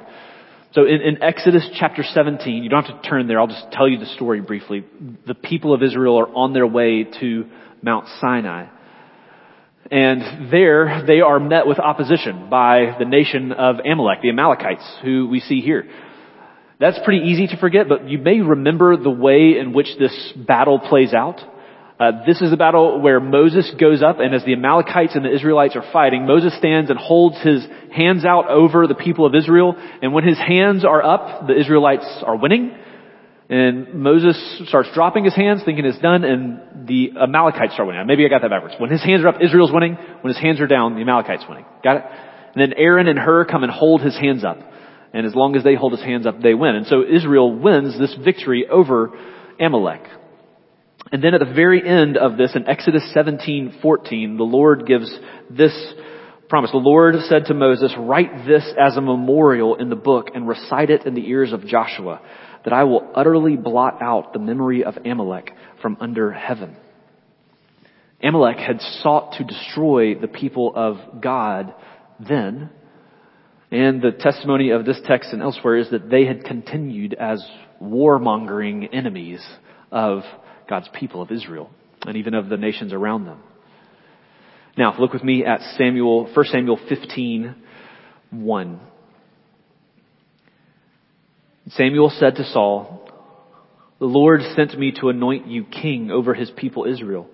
[0.72, 3.86] So in, in, Exodus chapter 17, you don't have to turn there, I'll just tell
[3.86, 4.82] you the story briefly.
[5.26, 7.44] The people of Israel are on their way to
[7.82, 8.68] Mount Sinai.
[9.90, 15.28] And there they are met with opposition by the nation of Amalek, the Amalekites, who
[15.28, 15.84] we see here.
[16.80, 20.78] That's pretty easy to forget, but you may remember the way in which this battle
[20.78, 21.42] plays out.
[21.98, 25.32] Uh, this is a battle where Moses goes up, and as the Amalekites and the
[25.32, 29.76] Israelites are fighting, Moses stands and holds his hands out over the people of Israel.
[30.02, 32.76] And when his hands are up, the Israelites are winning.
[33.48, 34.36] And Moses
[34.68, 38.04] starts dropping his hands, thinking it's done, and the Amalekites start winning.
[38.08, 38.74] Maybe I got that backwards.
[38.78, 39.94] When his hands are up, Israel's winning.
[40.22, 41.64] When his hands are down, the Amalekites winning.
[41.84, 42.04] Got it?
[42.54, 44.58] And then Aaron and Hur come and hold his hands up.
[45.12, 46.74] And as long as they hold his hands up, they win.
[46.74, 49.12] And so Israel wins this victory over
[49.60, 50.02] Amalek.
[51.14, 55.16] And then at the very end of this, in Exodus 17:14, the Lord gives
[55.48, 55.94] this
[56.48, 56.72] promise.
[56.72, 60.90] The Lord said to Moses, write this as a memorial in the book and recite
[60.90, 62.20] it in the ears of Joshua,
[62.64, 66.74] that I will utterly blot out the memory of Amalek from under heaven.
[68.20, 71.74] Amalek had sought to destroy the people of God
[72.18, 72.70] then,
[73.70, 77.40] and the testimony of this text and elsewhere is that they had continued as
[77.80, 79.46] warmongering enemies
[79.92, 80.24] of
[80.68, 81.70] God's people of Israel
[82.06, 83.40] and even of the nations around them.
[84.76, 87.54] Now, look with me at Samuel, 1 Samuel 15,
[88.30, 88.80] 1.
[91.68, 93.08] Samuel said to Saul,
[93.98, 97.28] The Lord sent me to anoint you king over his people Israel.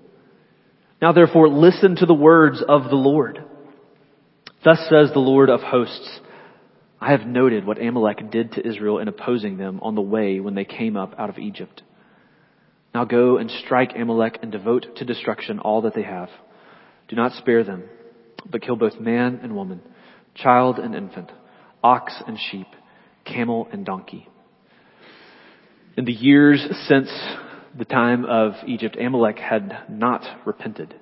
[1.01, 3.43] Now therefore listen to the words of the Lord.
[4.65, 6.21] Thus says the Lord of hosts,
[7.01, 10.55] I have noted what Amalek did to Israel in opposing them on the way when
[10.55, 11.83] they came up out of Egypt.
[12.95, 16.29] Now go and strike Amalek and devote to destruction all that they have.
[17.09, 17.85] Do not spare them,
[18.49, 19.81] but kill both man and woman,
[20.35, 21.31] child and infant,
[21.83, 22.67] ox and sheep,
[23.25, 24.29] camel and donkey.
[25.97, 27.11] In the years since
[27.77, 30.95] the time of Egypt, Amalek had not repented.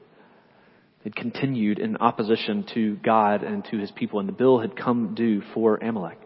[1.05, 5.14] It continued in opposition to God and to his people, and the bill had come
[5.14, 6.18] due for Amalek.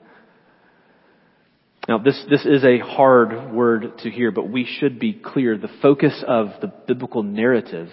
[1.89, 5.59] Now, this, this is a hard word to hear, but we should be clear.
[5.59, 7.89] The focus of the biblical narrative,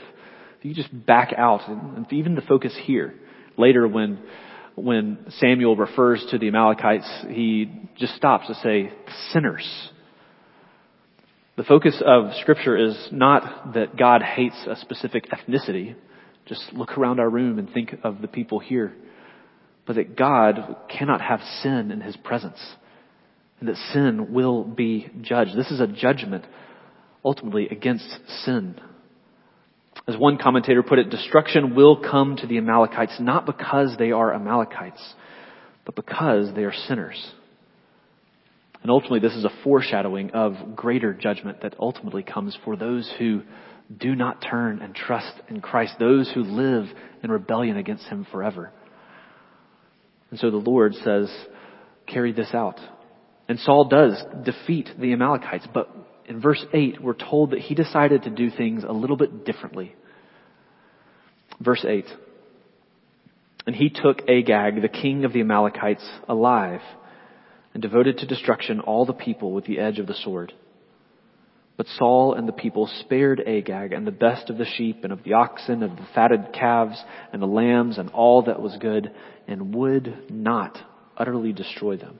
[0.59, 3.15] if you just back out, and even the focus here,
[3.57, 4.19] later when,
[4.75, 8.93] when Samuel refers to the Amalekites, he just stops to say,
[9.31, 9.67] sinners.
[11.57, 15.95] The focus of scripture is not that God hates a specific ethnicity.
[16.45, 18.93] Just look around our room and think of the people here.
[19.87, 22.59] But that God cannot have sin in his presence
[23.59, 25.55] and that sin will be judged.
[25.55, 26.45] This is a judgment
[27.23, 28.07] ultimately against
[28.45, 28.79] sin.
[30.07, 34.33] As one commentator put it, destruction will come to the Amalekites not because they are
[34.33, 35.13] Amalekites,
[35.85, 37.33] but because they are sinners.
[38.81, 43.41] And ultimately, this is a foreshadowing of greater judgment that ultimately comes for those who
[43.97, 46.85] do not turn and trust in Christ, those who live
[47.21, 48.71] in rebellion against Him forever.
[50.31, 51.29] And so the Lord says,
[52.07, 52.79] carry this out.
[53.49, 55.89] And Saul does defeat the Amalekites, but
[56.25, 59.95] in verse 8, we're told that he decided to do things a little bit differently.
[61.59, 62.05] Verse 8.
[63.65, 66.81] And he took Agag, the king of the Amalekites, alive,
[67.73, 70.53] and devoted to destruction all the people with the edge of the sword.
[71.75, 75.23] But Saul and the people spared Agag and the best of the sheep and of
[75.23, 79.11] the oxen and the fatted calves and the lambs and all that was good
[79.47, 80.77] and would not
[81.17, 82.19] utterly destroy them.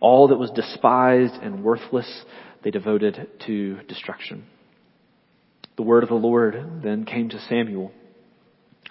[0.00, 2.24] All that was despised and worthless,
[2.62, 4.46] they devoted to destruction.
[5.76, 7.92] The word of the Lord then came to Samuel.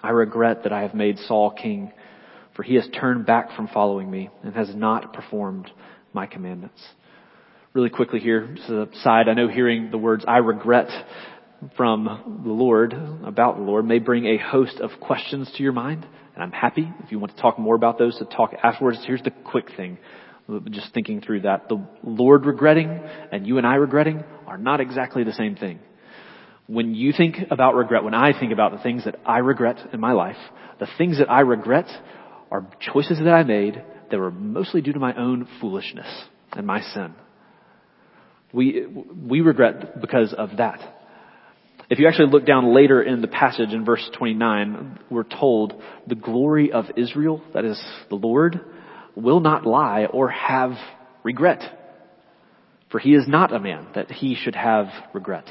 [0.02, 1.92] I regret that I have made Saul king,
[2.54, 5.70] for he has turned back from following me and has not performed
[6.12, 6.80] my commandments.
[7.72, 10.88] Really quickly here, just a side, I know hearing the words I regret
[11.76, 12.92] from the Lord,
[13.24, 16.90] about the Lord, may bring a host of questions to your mind, and I'm happy
[17.04, 19.02] if you want to talk more about those to talk afterwards.
[19.04, 19.98] Here's the quick thing
[20.70, 21.68] just thinking through that.
[21.68, 22.88] The Lord regretting
[23.32, 25.78] and you and I regretting are not exactly the same thing.
[26.66, 30.00] When you think about regret, when I think about the things that I regret in
[30.00, 30.36] my life,
[30.80, 31.86] the things that I regret
[32.50, 36.06] are choices that I made that were mostly due to my own foolishness
[36.52, 37.14] and my sin.
[38.52, 40.80] We, we regret because of that.
[41.90, 45.74] If you actually look down later in the passage in verse 29, we're told
[46.06, 48.60] the glory of Israel, that is the Lord,
[49.18, 50.72] will not lie or have
[51.22, 51.62] regret.
[52.90, 55.44] For he is not a man that he should have regret.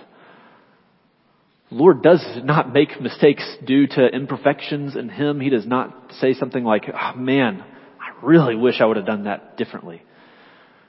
[1.69, 5.39] Lord does not make mistakes due to imperfections in him.
[5.39, 9.25] He does not say something like, oh, man, I really wish I would have done
[9.25, 10.01] that differently.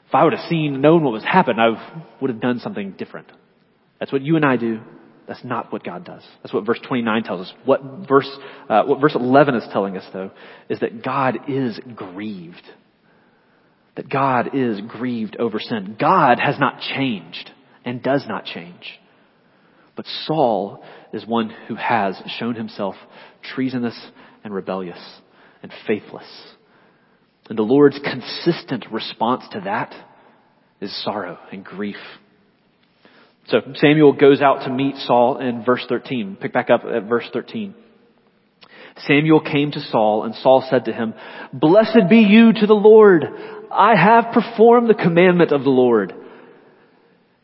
[0.06, 3.26] If I would have seen, known what was happened, I would have done something different.
[3.98, 4.80] That's what you and I do.
[5.28, 6.22] That's not what God does.
[6.42, 7.54] That's what verse 29 tells us.
[7.66, 8.30] What verse,
[8.68, 10.30] uh, what verse 11 is telling us though,
[10.70, 12.62] is that God is grieved.
[13.96, 15.96] That God is grieved over sin.
[16.00, 17.50] God has not changed
[17.84, 18.98] and does not change.
[19.96, 22.94] But Saul is one who has shown himself
[23.54, 24.00] treasonous
[24.44, 25.20] and rebellious
[25.62, 26.24] and faithless.
[27.50, 29.94] And the Lord's consistent response to that
[30.80, 31.96] is sorrow and grief
[33.48, 36.36] so Samuel goes out to meet Saul in verse 13.
[36.40, 37.74] Pick back up at verse 13.
[39.06, 41.14] Samuel came to Saul and Saul said to him,
[41.52, 43.24] Blessed be you to the Lord.
[43.70, 46.14] I have performed the commandment of the Lord.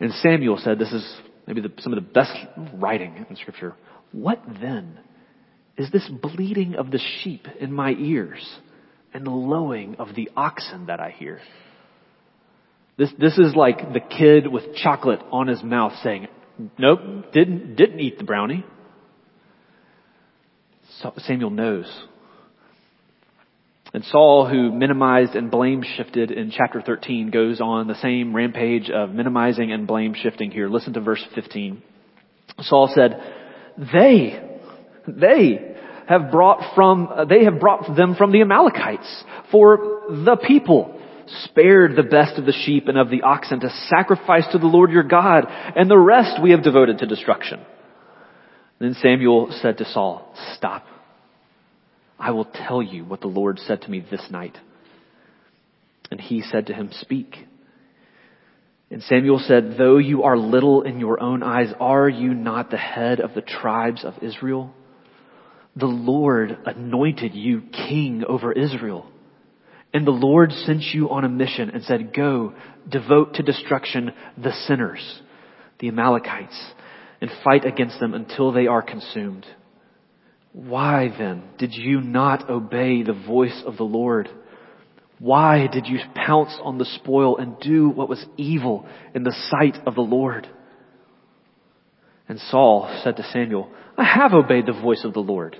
[0.01, 2.35] And Samuel said, this is maybe the, some of the best
[2.75, 3.75] writing in scripture.
[4.13, 4.99] What then
[5.79, 8.47] is this bleating of the sheep in my ears
[9.13, 11.41] and the lowing of the oxen that I hear?
[12.97, 16.29] This, this is like the kid with chocolate on his mouth saying,
[16.79, 17.01] nope,
[17.33, 18.65] didn't, didn't eat the brownie.
[21.19, 21.87] Samuel knows.
[23.93, 28.91] And Saul, who minimized and blame shifted in chapter 13, goes on the same rampage
[28.91, 30.69] of minimizing and blame shifting here.
[30.69, 31.83] Listen to verse 15.
[32.61, 33.21] Saul said,
[33.77, 34.41] they,
[35.07, 35.77] they
[36.09, 41.01] have brought from, they have brought them from the Amalekites for the people
[41.45, 44.91] spared the best of the sheep and of the oxen to sacrifice to the Lord
[44.91, 47.61] your God, and the rest we have devoted to destruction.
[48.79, 50.85] Then Samuel said to Saul, Stop.
[52.19, 54.57] I will tell you what the Lord said to me this night.
[56.11, 57.37] And he said to him, Speak.
[58.91, 62.77] And Samuel said, Though you are little in your own eyes, are you not the
[62.77, 64.73] head of the tribes of Israel?
[65.77, 69.11] The Lord anointed you king over Israel.
[69.95, 72.53] And the Lord sent you on a mission and said, go,
[72.89, 75.23] devote to destruction the sinners,
[75.79, 76.73] the Amalekites,
[77.21, 79.47] and fight against them until they are consumed.
[80.53, 84.29] Why then did you not obey the voice of the Lord?
[85.21, 89.79] Why did you pounce on the spoil and do what was evil in the sight
[89.87, 90.49] of the Lord?
[92.29, 95.57] And Saul said to Samuel, I have obeyed the voice of the Lord.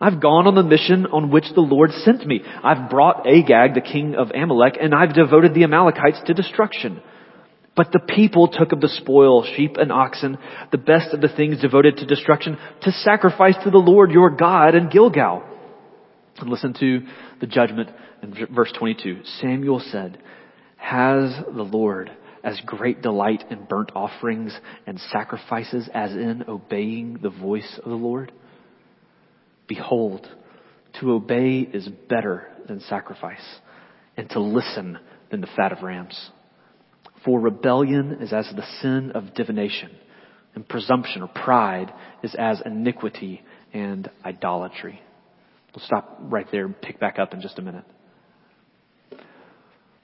[0.00, 2.42] I've gone on the mission on which the Lord sent me.
[2.62, 7.00] I've brought Agag, the king of Amalek, and I've devoted the Amalekites to destruction.
[7.74, 10.38] But the people took of the spoil, sheep and oxen,
[10.70, 14.74] the best of the things devoted to destruction, to sacrifice to the Lord your God
[14.74, 15.42] in Gilgal.
[16.38, 17.00] And listen to
[17.40, 17.90] the judgment
[18.22, 19.20] in verse 22.
[19.40, 20.18] Samuel said,
[20.76, 22.10] Has the Lord
[22.44, 27.96] as great delight in burnt offerings and sacrifices as in obeying the voice of the
[27.96, 28.32] Lord?
[29.66, 30.26] Behold,
[31.00, 33.44] to obey is better than sacrifice,
[34.16, 34.98] and to listen
[35.30, 36.30] than the fat of rams.
[37.24, 39.90] For rebellion is as the sin of divination,
[40.54, 41.92] and presumption or pride
[42.22, 43.42] is as iniquity
[43.72, 45.00] and idolatry.
[45.74, 47.84] We'll stop right there and pick back up in just a minute.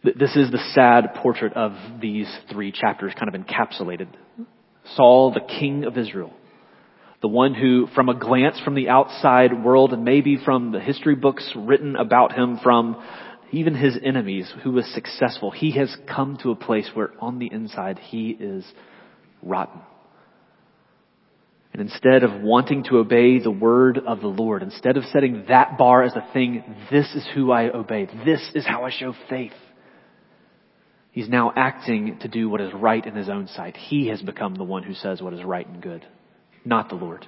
[0.05, 4.09] This is the sad portrait of these three chapters kind of encapsulated.
[4.97, 6.33] Saul, the king of Israel,
[7.23, 11.14] the one who, from a glance from the outside world and maybe from the history
[11.14, 13.01] books written about him from
[13.53, 17.51] even his enemies, who was successful, he has come to a place where on the
[17.53, 18.64] inside he is
[19.41, 19.81] rotten.
[21.73, 25.79] And instead of wanting to obey the word of the Lord, instead of setting that
[25.79, 29.53] bar as a thing, this is who I obey, this is how I show faith.
[31.12, 33.77] He's now acting to do what is right in his own sight.
[33.77, 36.05] He has become the one who says what is right and good
[36.65, 37.27] not the Lord.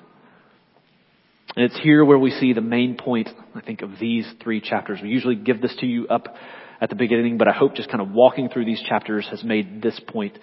[1.56, 5.00] And it's here where we see the main point, I think, of these three chapters.
[5.02, 6.34] We usually give this to you up
[6.80, 9.80] at the beginning, but I hope just kind of walking through these chapters has made
[9.80, 10.36] this point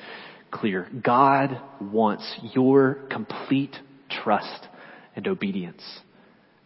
[0.51, 0.87] clear.
[1.03, 3.75] God wants your complete
[4.23, 4.67] trust
[5.15, 5.83] and obedience,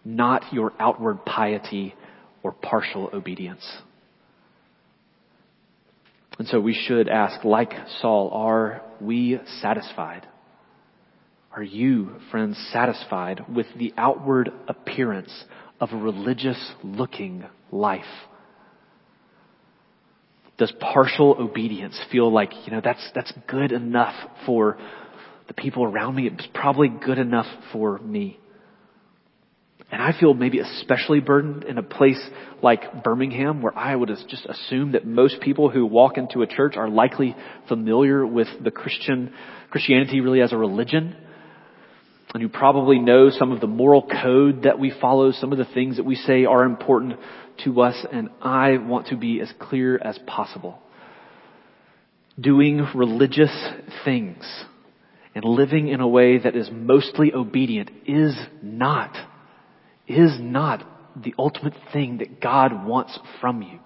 [0.04, 1.96] not your outward piety
[2.44, 3.66] or partial obedience.
[6.38, 7.72] And so we should ask, like
[8.02, 10.28] Saul, are we satisfied?
[11.56, 15.32] Are you, friends, satisfied with the outward appearance
[15.80, 18.04] of a religious looking life?
[20.58, 24.14] Does partial obedience feel like, you know, that's, that's good enough
[24.46, 24.78] for
[25.48, 26.28] the people around me?
[26.28, 28.38] It's probably good enough for me.
[29.92, 32.22] And I feel maybe especially burdened in a place
[32.62, 36.76] like Birmingham where I would just assume that most people who walk into a church
[36.76, 37.34] are likely
[37.70, 39.34] familiar with the Christian,
[39.70, 41.16] Christianity really as a religion
[42.36, 45.64] and who probably know some of the moral code that we follow, some of the
[45.64, 47.18] things that we say are important
[47.64, 50.78] to us, and I want to be as clear as possible.
[52.38, 53.58] Doing religious
[54.04, 54.44] things
[55.34, 59.16] and living in a way that is mostly obedient is not,
[60.06, 63.80] is not the ultimate thing that God wants from you.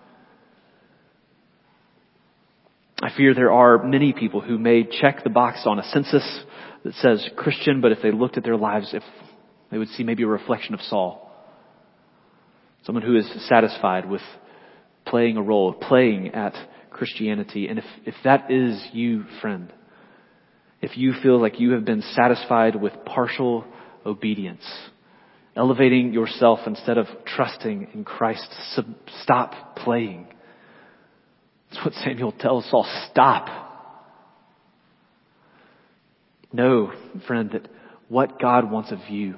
[2.99, 6.43] I fear there are many people who may check the box on a census
[6.83, 9.03] that says Christian, but if they looked at their lives, if
[9.71, 11.25] they would see maybe a reflection of Saul.
[12.83, 14.21] Someone who is satisfied with
[15.05, 16.55] playing a role, playing at
[16.89, 17.67] Christianity.
[17.67, 19.71] And if, if that is you, friend,
[20.81, 23.65] if you feel like you have been satisfied with partial
[24.05, 24.63] obedience,
[25.55, 28.47] elevating yourself instead of trusting in Christ,
[29.23, 30.27] stop playing.
[31.69, 32.87] That's what Samuel tells Saul.
[33.11, 33.68] Stop.
[36.51, 36.91] Know,
[37.27, 37.67] friend, that
[38.07, 39.35] what God wants of you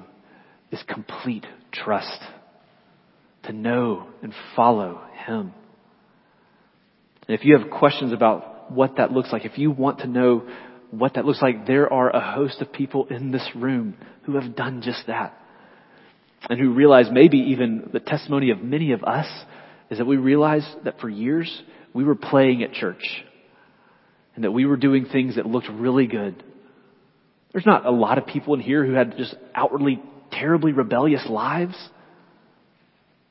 [0.70, 2.20] is complete trust.
[3.44, 5.52] To know and follow Him.
[7.28, 10.48] And if you have questions about what that looks like, if you want to know
[10.90, 14.54] what that looks like, there are a host of people in this room who have
[14.54, 15.36] done just that.
[16.48, 19.26] And who realize maybe even the testimony of many of us
[19.90, 23.24] is that we realize that for years we were playing at church.
[24.34, 26.42] And that we were doing things that looked really good
[27.52, 31.76] there's not a lot of people in here who had just outwardly terribly rebellious lives.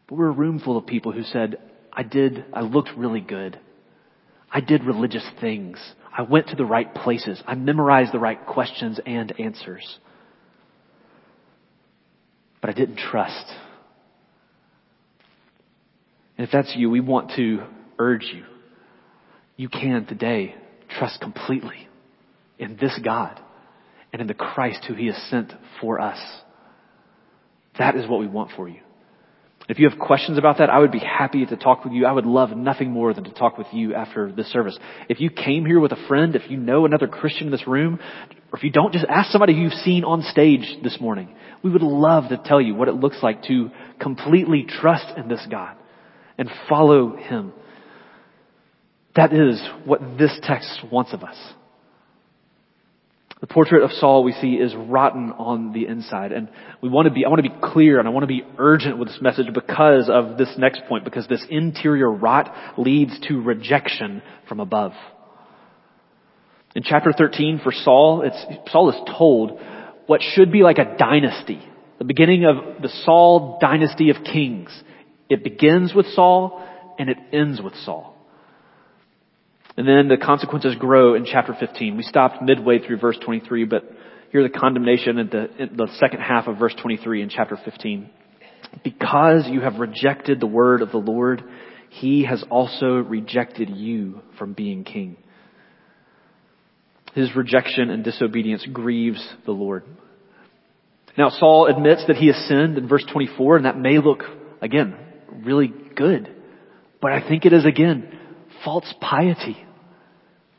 [0.07, 1.57] But we're a room full of people who said,
[1.91, 3.59] I did, I looked really good.
[4.51, 5.79] I did religious things.
[6.15, 7.41] I went to the right places.
[7.47, 9.97] I memorized the right questions and answers.
[12.59, 13.45] But I didn't trust.
[16.37, 17.63] And if that's you, we want to
[17.97, 18.43] urge you.
[19.57, 20.55] You can today
[20.89, 21.87] trust completely
[22.59, 23.39] in this God
[24.11, 26.19] and in the Christ who he has sent for us.
[27.77, 28.81] That is what we want for you.
[29.69, 32.05] If you have questions about that, I would be happy to talk with you.
[32.05, 34.77] I would love nothing more than to talk with you after this service.
[35.07, 37.99] If you came here with a friend, if you know another Christian in this room,
[38.51, 41.33] or if you don't, just ask somebody who you've seen on stage this morning.
[41.63, 45.45] We would love to tell you what it looks like to completely trust in this
[45.49, 45.77] God
[46.37, 47.53] and follow Him.
[49.15, 51.37] That is what this text wants of us.
[53.41, 56.31] The portrait of Saul we see is rotten on the inside.
[56.31, 56.47] And
[56.81, 58.99] we want to be, I want to be clear and I want to be urgent
[58.99, 64.21] with this message because of this next point, because this interior rot leads to rejection
[64.47, 64.91] from above.
[66.75, 69.59] In chapter 13 for Saul, it's, Saul is told
[70.05, 71.61] what should be like a dynasty,
[71.97, 74.69] the beginning of the Saul dynasty of kings.
[75.29, 76.63] It begins with Saul
[76.99, 78.10] and it ends with Saul.
[79.77, 81.95] And then the consequences grow in chapter 15.
[81.95, 83.83] We stopped midway through verse 23, but
[84.31, 88.09] here the condemnation at the, in the second half of verse 23 in chapter 15.
[88.83, 91.43] Because you have rejected the word of the Lord,
[91.89, 95.17] he has also rejected you from being king.
[97.13, 99.83] His rejection and disobedience grieves the Lord.
[101.17, 104.23] Now Saul admits that he has sinned in verse 24, and that may look,
[104.61, 104.95] again,
[105.29, 106.33] really good.
[107.01, 108.19] But I think it is again
[108.63, 109.57] false piety.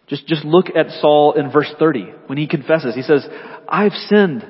[0.09, 2.95] Just, just look at Saul in verse 30 when he confesses.
[2.95, 3.27] He says,
[3.69, 4.47] I've sinned.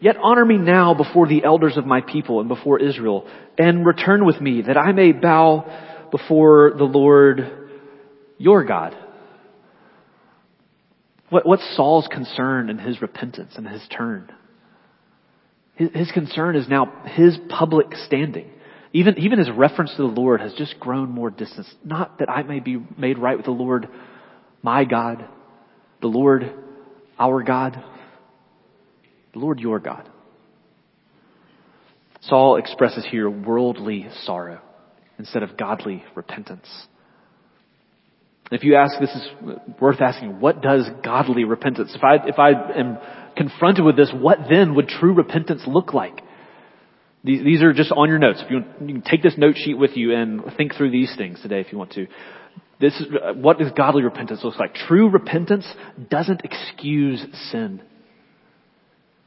[0.00, 3.28] Yet honor me now before the elders of my people and before Israel
[3.58, 7.68] and return with me that I may bow before the Lord
[8.38, 8.96] your God.
[11.28, 14.32] What, what's Saul's concern in his repentance and his turn?
[15.76, 18.50] His, his concern is now his public standing.
[18.92, 21.66] Even, even his reference to the Lord has just grown more distant.
[21.84, 23.88] Not that I may be made right with the Lord,
[24.62, 25.24] my God,
[26.00, 26.52] the Lord,
[27.18, 27.82] our God,
[29.32, 30.08] the Lord, your God.
[32.22, 34.60] Saul expresses here worldly sorrow
[35.18, 36.68] instead of godly repentance.
[38.50, 39.28] If you ask, this is
[39.80, 41.94] worth asking, what does godly repentance?
[41.94, 42.98] If I, if I am
[43.36, 46.20] confronted with this, what then would true repentance look like?
[47.22, 48.42] These, these are just on your notes.
[48.42, 51.40] If you, you can take this note sheet with you and think through these things
[51.42, 52.06] today if you want to.
[52.80, 54.74] This is uh, what does godly repentance look like.
[54.74, 55.66] True repentance
[56.08, 57.82] doesn't excuse sin.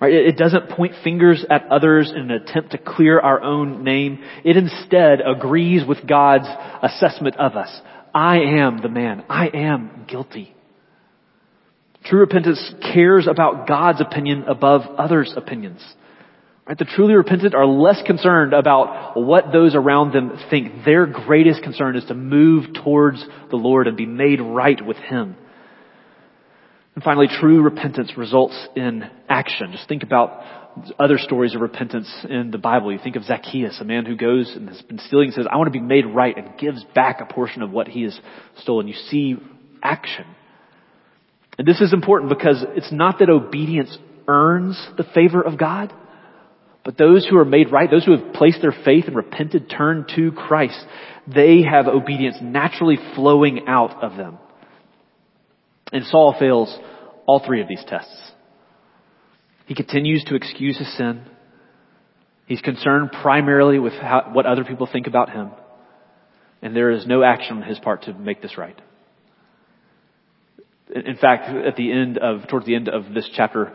[0.01, 0.13] Right?
[0.13, 4.23] It doesn't point fingers at others in an attempt to clear our own name.
[4.43, 6.47] It instead agrees with God's
[6.81, 7.69] assessment of us.
[8.13, 9.23] I am the man.
[9.29, 10.53] I am guilty.
[12.05, 15.81] True repentance cares about God's opinion above others' opinions.
[16.66, 16.78] Right?
[16.78, 20.86] The truly repentant are less concerned about what those around them think.
[20.86, 25.36] Their greatest concern is to move towards the Lord and be made right with Him.
[26.95, 29.72] And finally, true repentance results in action.
[29.72, 30.41] Just think about
[30.99, 32.91] other stories of repentance in the Bible.
[32.91, 35.57] You think of Zacchaeus, a man who goes and has been stealing and says, I
[35.57, 38.18] want to be made right and gives back a portion of what he has
[38.61, 38.88] stolen.
[38.88, 39.36] You see
[39.84, 40.26] action.
[41.57, 43.95] And this is important because it's not that obedience
[44.28, 45.93] earns the favor of God.
[46.84, 50.09] But those who are made right, those who have placed their faith and repented, turned
[50.15, 50.77] to Christ,
[51.34, 54.38] they have obedience naturally flowing out of them.
[55.93, 56.77] And Saul fails
[57.25, 58.31] all three of these tests.
[59.65, 61.23] He continues to excuse his sin.
[62.47, 65.51] He's concerned primarily with how, what other people think about him.
[66.61, 68.79] And there is no action on his part to make this right.
[70.93, 73.73] In fact, at the end of, towards the end of this chapter,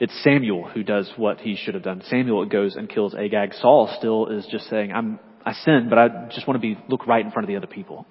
[0.00, 2.02] it's Samuel who does what he should have done.
[2.08, 3.54] Samuel goes and kills Agag.
[3.54, 5.54] Saul still is just saying, I'm, I
[5.88, 8.06] but I just want to be, look right in front of the other people.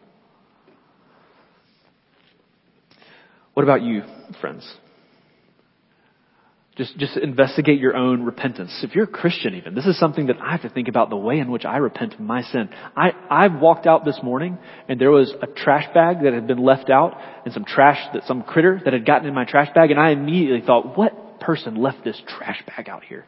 [3.54, 4.04] What about you,
[4.40, 4.70] friends?
[6.76, 8.82] Just, just investigate your own repentance.
[8.84, 11.16] If you're a Christian even, this is something that I have to think about the
[11.16, 12.70] way in which I repent of my sin.
[12.96, 16.64] I, I walked out this morning and there was a trash bag that had been
[16.64, 19.90] left out and some trash that some critter that had gotten in my trash bag
[19.90, 23.26] and I immediately thought, what person left this trash bag out here?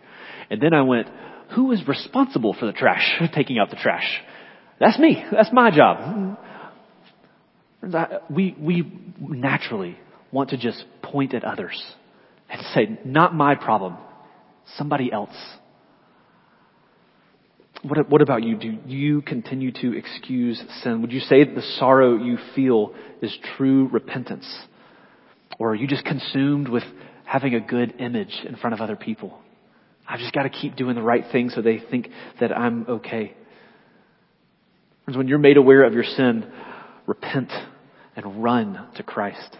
[0.49, 1.07] And then I went,
[1.55, 4.21] who is responsible for the trash, taking out the trash?
[4.79, 5.23] That's me.
[5.31, 6.37] That's my job.
[8.29, 9.97] We, we naturally
[10.31, 11.81] want to just point at others
[12.49, 13.97] and say, not my problem,
[14.77, 15.35] somebody else.
[17.81, 18.57] What, what about you?
[18.57, 21.01] Do you continue to excuse sin?
[21.01, 24.47] Would you say that the sorrow you feel is true repentance?
[25.57, 26.83] Or are you just consumed with
[27.29, 29.37] having a good image in front of other people.
[30.07, 32.09] I've just got to keep doing the right thing so they think
[32.39, 33.35] that I'm okay.
[35.05, 36.51] Friends, when you're made aware of your sin,
[37.05, 37.51] repent
[38.15, 39.55] and run to Christ.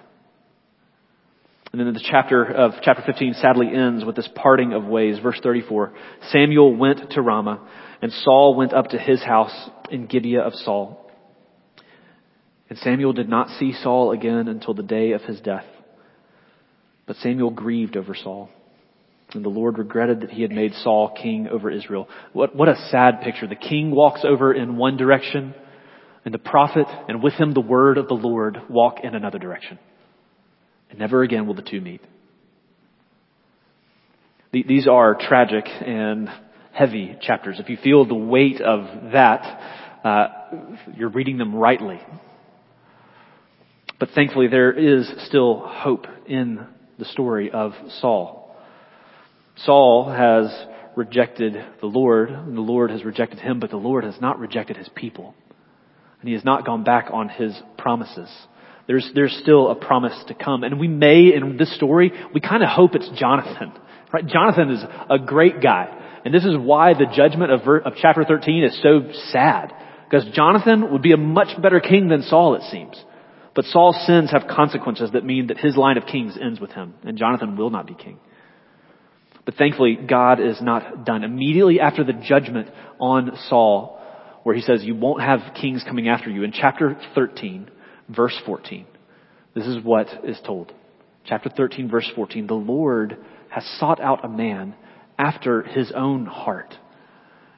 [1.72, 5.20] And then the chapter of chapter 15 sadly ends with this parting of ways.
[5.22, 5.94] Verse 34.
[6.32, 7.70] Samuel went to Ramah
[8.02, 11.08] and Saul went up to his house in Gibeah of Saul.
[12.68, 15.66] And Samuel did not see Saul again until the day of his death.
[17.10, 18.52] But Samuel grieved over Saul.
[19.34, 22.08] And the Lord regretted that he had made Saul king over Israel.
[22.34, 23.48] What, what a sad picture.
[23.48, 25.56] The king walks over in one direction,
[26.24, 29.80] and the prophet, and with him the word of the Lord, walk in another direction.
[30.92, 32.02] And never again will the two meet.
[34.52, 36.30] These are tragic and
[36.74, 37.60] heavy chapters.
[37.60, 40.28] If you feel the weight of that, uh,
[40.96, 42.00] you're reading them rightly.
[44.00, 46.68] But thankfully, there is still hope in
[47.00, 47.72] the story of
[48.02, 48.54] Saul.
[49.56, 50.54] Saul has
[50.96, 54.76] rejected the Lord, and the Lord has rejected him, but the Lord has not rejected
[54.76, 55.34] his people.
[56.20, 58.30] And he has not gone back on his promises.
[58.86, 60.64] There's, there's still a promise to come.
[60.64, 63.72] And we may, in this story, we kind of hope it's Jonathan.
[64.12, 64.26] Right?
[64.26, 66.22] Jonathan is a great guy.
[66.26, 69.72] And this is why the judgment of, of chapter 13 is so sad.
[70.04, 73.02] Because Jonathan would be a much better king than Saul, it seems.
[73.60, 76.94] But Saul's sins have consequences that mean that his line of kings ends with him,
[77.04, 78.18] and Jonathan will not be king.
[79.44, 81.26] But thankfully, God is not done.
[81.26, 82.70] Immediately after the judgment
[83.02, 84.00] on Saul,
[84.44, 87.70] where he says, you won't have kings coming after you, in chapter 13,
[88.08, 88.86] verse 14,
[89.54, 90.72] this is what is told.
[91.26, 93.18] Chapter 13, verse 14, the Lord
[93.50, 94.74] has sought out a man
[95.18, 96.76] after his own heart,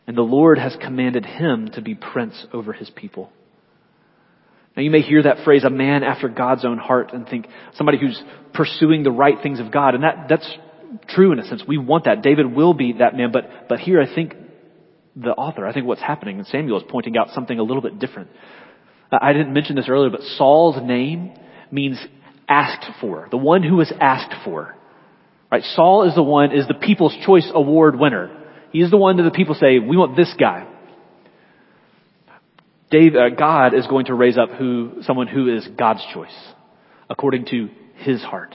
[0.08, 3.32] and the Lord has commanded him to be prince over his people.
[4.82, 8.00] Now you may hear that phrase, a man after God's own heart, and think somebody
[8.00, 8.20] who's
[8.52, 9.94] pursuing the right things of God.
[9.94, 10.52] And that, that's
[11.08, 11.62] true in a sense.
[11.68, 12.24] We want that.
[12.24, 14.34] David will be that man, but, but here I think
[15.16, 18.00] the author, I think what's happening, and Samuel is pointing out something a little bit
[18.00, 18.30] different.
[19.12, 21.36] Uh, I didn't mention this earlier, but Saul's name
[21.70, 22.04] means
[22.50, 23.28] asked for.
[23.30, 24.76] The one who was asked for.
[25.52, 25.64] Right?
[25.76, 28.36] Saul is the one, is the People's Choice Award winner.
[28.72, 30.68] He's the one that the people say, we want this guy.
[32.92, 36.36] Dave, uh, God is going to raise up who, someone who is God's choice,
[37.10, 38.54] according to his heart.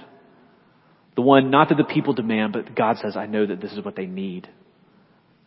[1.16, 3.82] The one not that the people demand, but God says, I know that this is
[3.82, 4.48] what they need.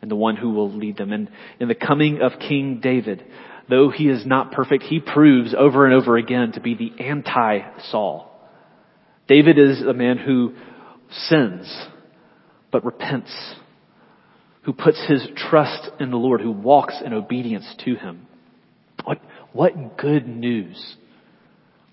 [0.02, 1.12] And the one who will lead them.
[1.12, 1.30] And
[1.60, 3.24] in the coming of King David,
[3.70, 8.32] though he is not perfect, he proves over and over again to be the anti-Saul.
[9.28, 10.56] David is a man who
[11.12, 11.88] sins,
[12.72, 13.56] but repents,
[14.64, 18.26] who puts his trust in the Lord, who walks in obedience to him.
[19.54, 20.96] What, good news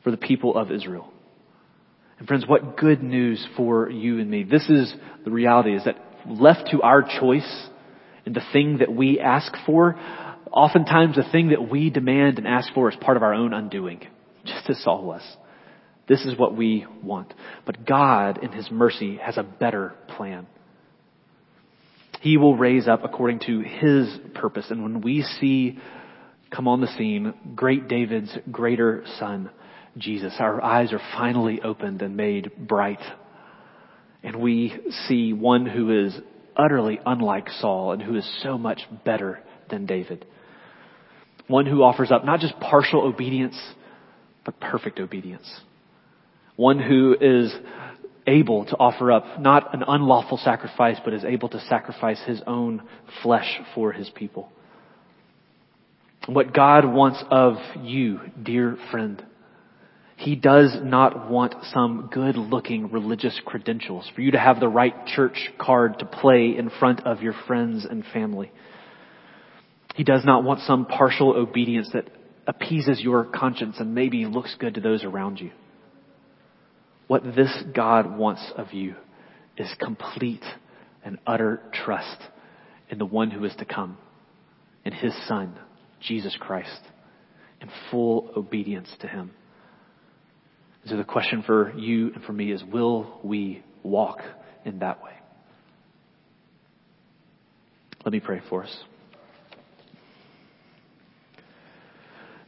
[0.05, 1.13] for the people of Israel.
[2.19, 4.45] And friends, what good news for you and me.
[4.45, 4.95] This is
[5.25, 5.97] the reality is that
[6.29, 7.69] left to our choice
[8.25, 9.97] and the thing that we ask for,
[10.51, 14.07] oftentimes the thing that we demand and ask for is part of our own undoing,
[14.45, 15.23] just as Saul was.
[16.09, 17.35] This is what we want.
[17.65, 20.47] But God, in His mercy, has a better plan.
[22.21, 24.67] He will raise up according to His purpose.
[24.71, 25.79] And when we see
[26.51, 29.51] come on the scene, great David's greater son,
[29.99, 30.35] Jesus.
[30.39, 33.01] Our eyes are finally opened and made bright.
[34.23, 34.75] And we
[35.07, 36.19] see one who is
[36.57, 39.41] utterly unlike Saul and who is so much better
[39.71, 40.25] than David.
[41.49, 43.57] One who offers up not just partial obedience,
[44.45, 45.49] but perfect obedience.
[46.57, 47.55] One who is
[48.27, 52.83] able to offer up not an unlawful sacrifice, but is able to sacrifice his own
[53.23, 54.51] flesh for his people.
[56.27, 59.25] What God wants of you, dear friend,
[60.17, 65.07] He does not want some good looking religious credentials for you to have the right
[65.07, 68.51] church card to play in front of your friends and family.
[69.95, 72.11] He does not want some partial obedience that
[72.49, 75.53] appeases your conscience and maybe looks good to those around you.
[77.07, 78.97] What this God wants of you
[79.57, 80.45] is complete
[81.05, 82.19] and utter trust
[82.91, 83.97] in the one who is to come,
[84.85, 85.57] in His Son,
[86.07, 86.81] Jesus Christ
[87.61, 89.33] in full obedience to Him.
[90.87, 94.21] So the question for you and for me is, will we walk
[94.65, 95.11] in that way?
[98.05, 98.77] Let me pray for us.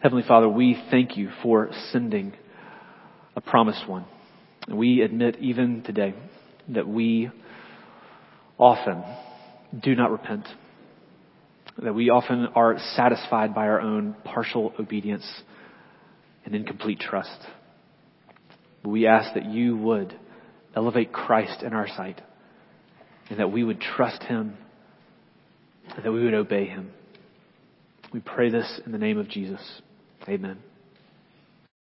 [0.01, 2.33] Heavenly Father, we thank you for sending
[3.35, 4.05] a promised one.
[4.69, 6.15] And we admit even today
[6.69, 7.31] that we
[8.57, 9.03] often
[9.83, 10.47] do not repent
[11.83, 15.27] that we often are satisfied by our own partial obedience
[16.45, 17.39] and incomplete trust.
[18.85, 20.19] We ask that you would
[20.75, 22.21] elevate Christ in our sight
[23.31, 24.57] and that we would trust him
[25.95, 26.91] and that we would obey him.
[28.13, 29.61] We pray this in the name of Jesus.
[30.29, 30.59] Amen.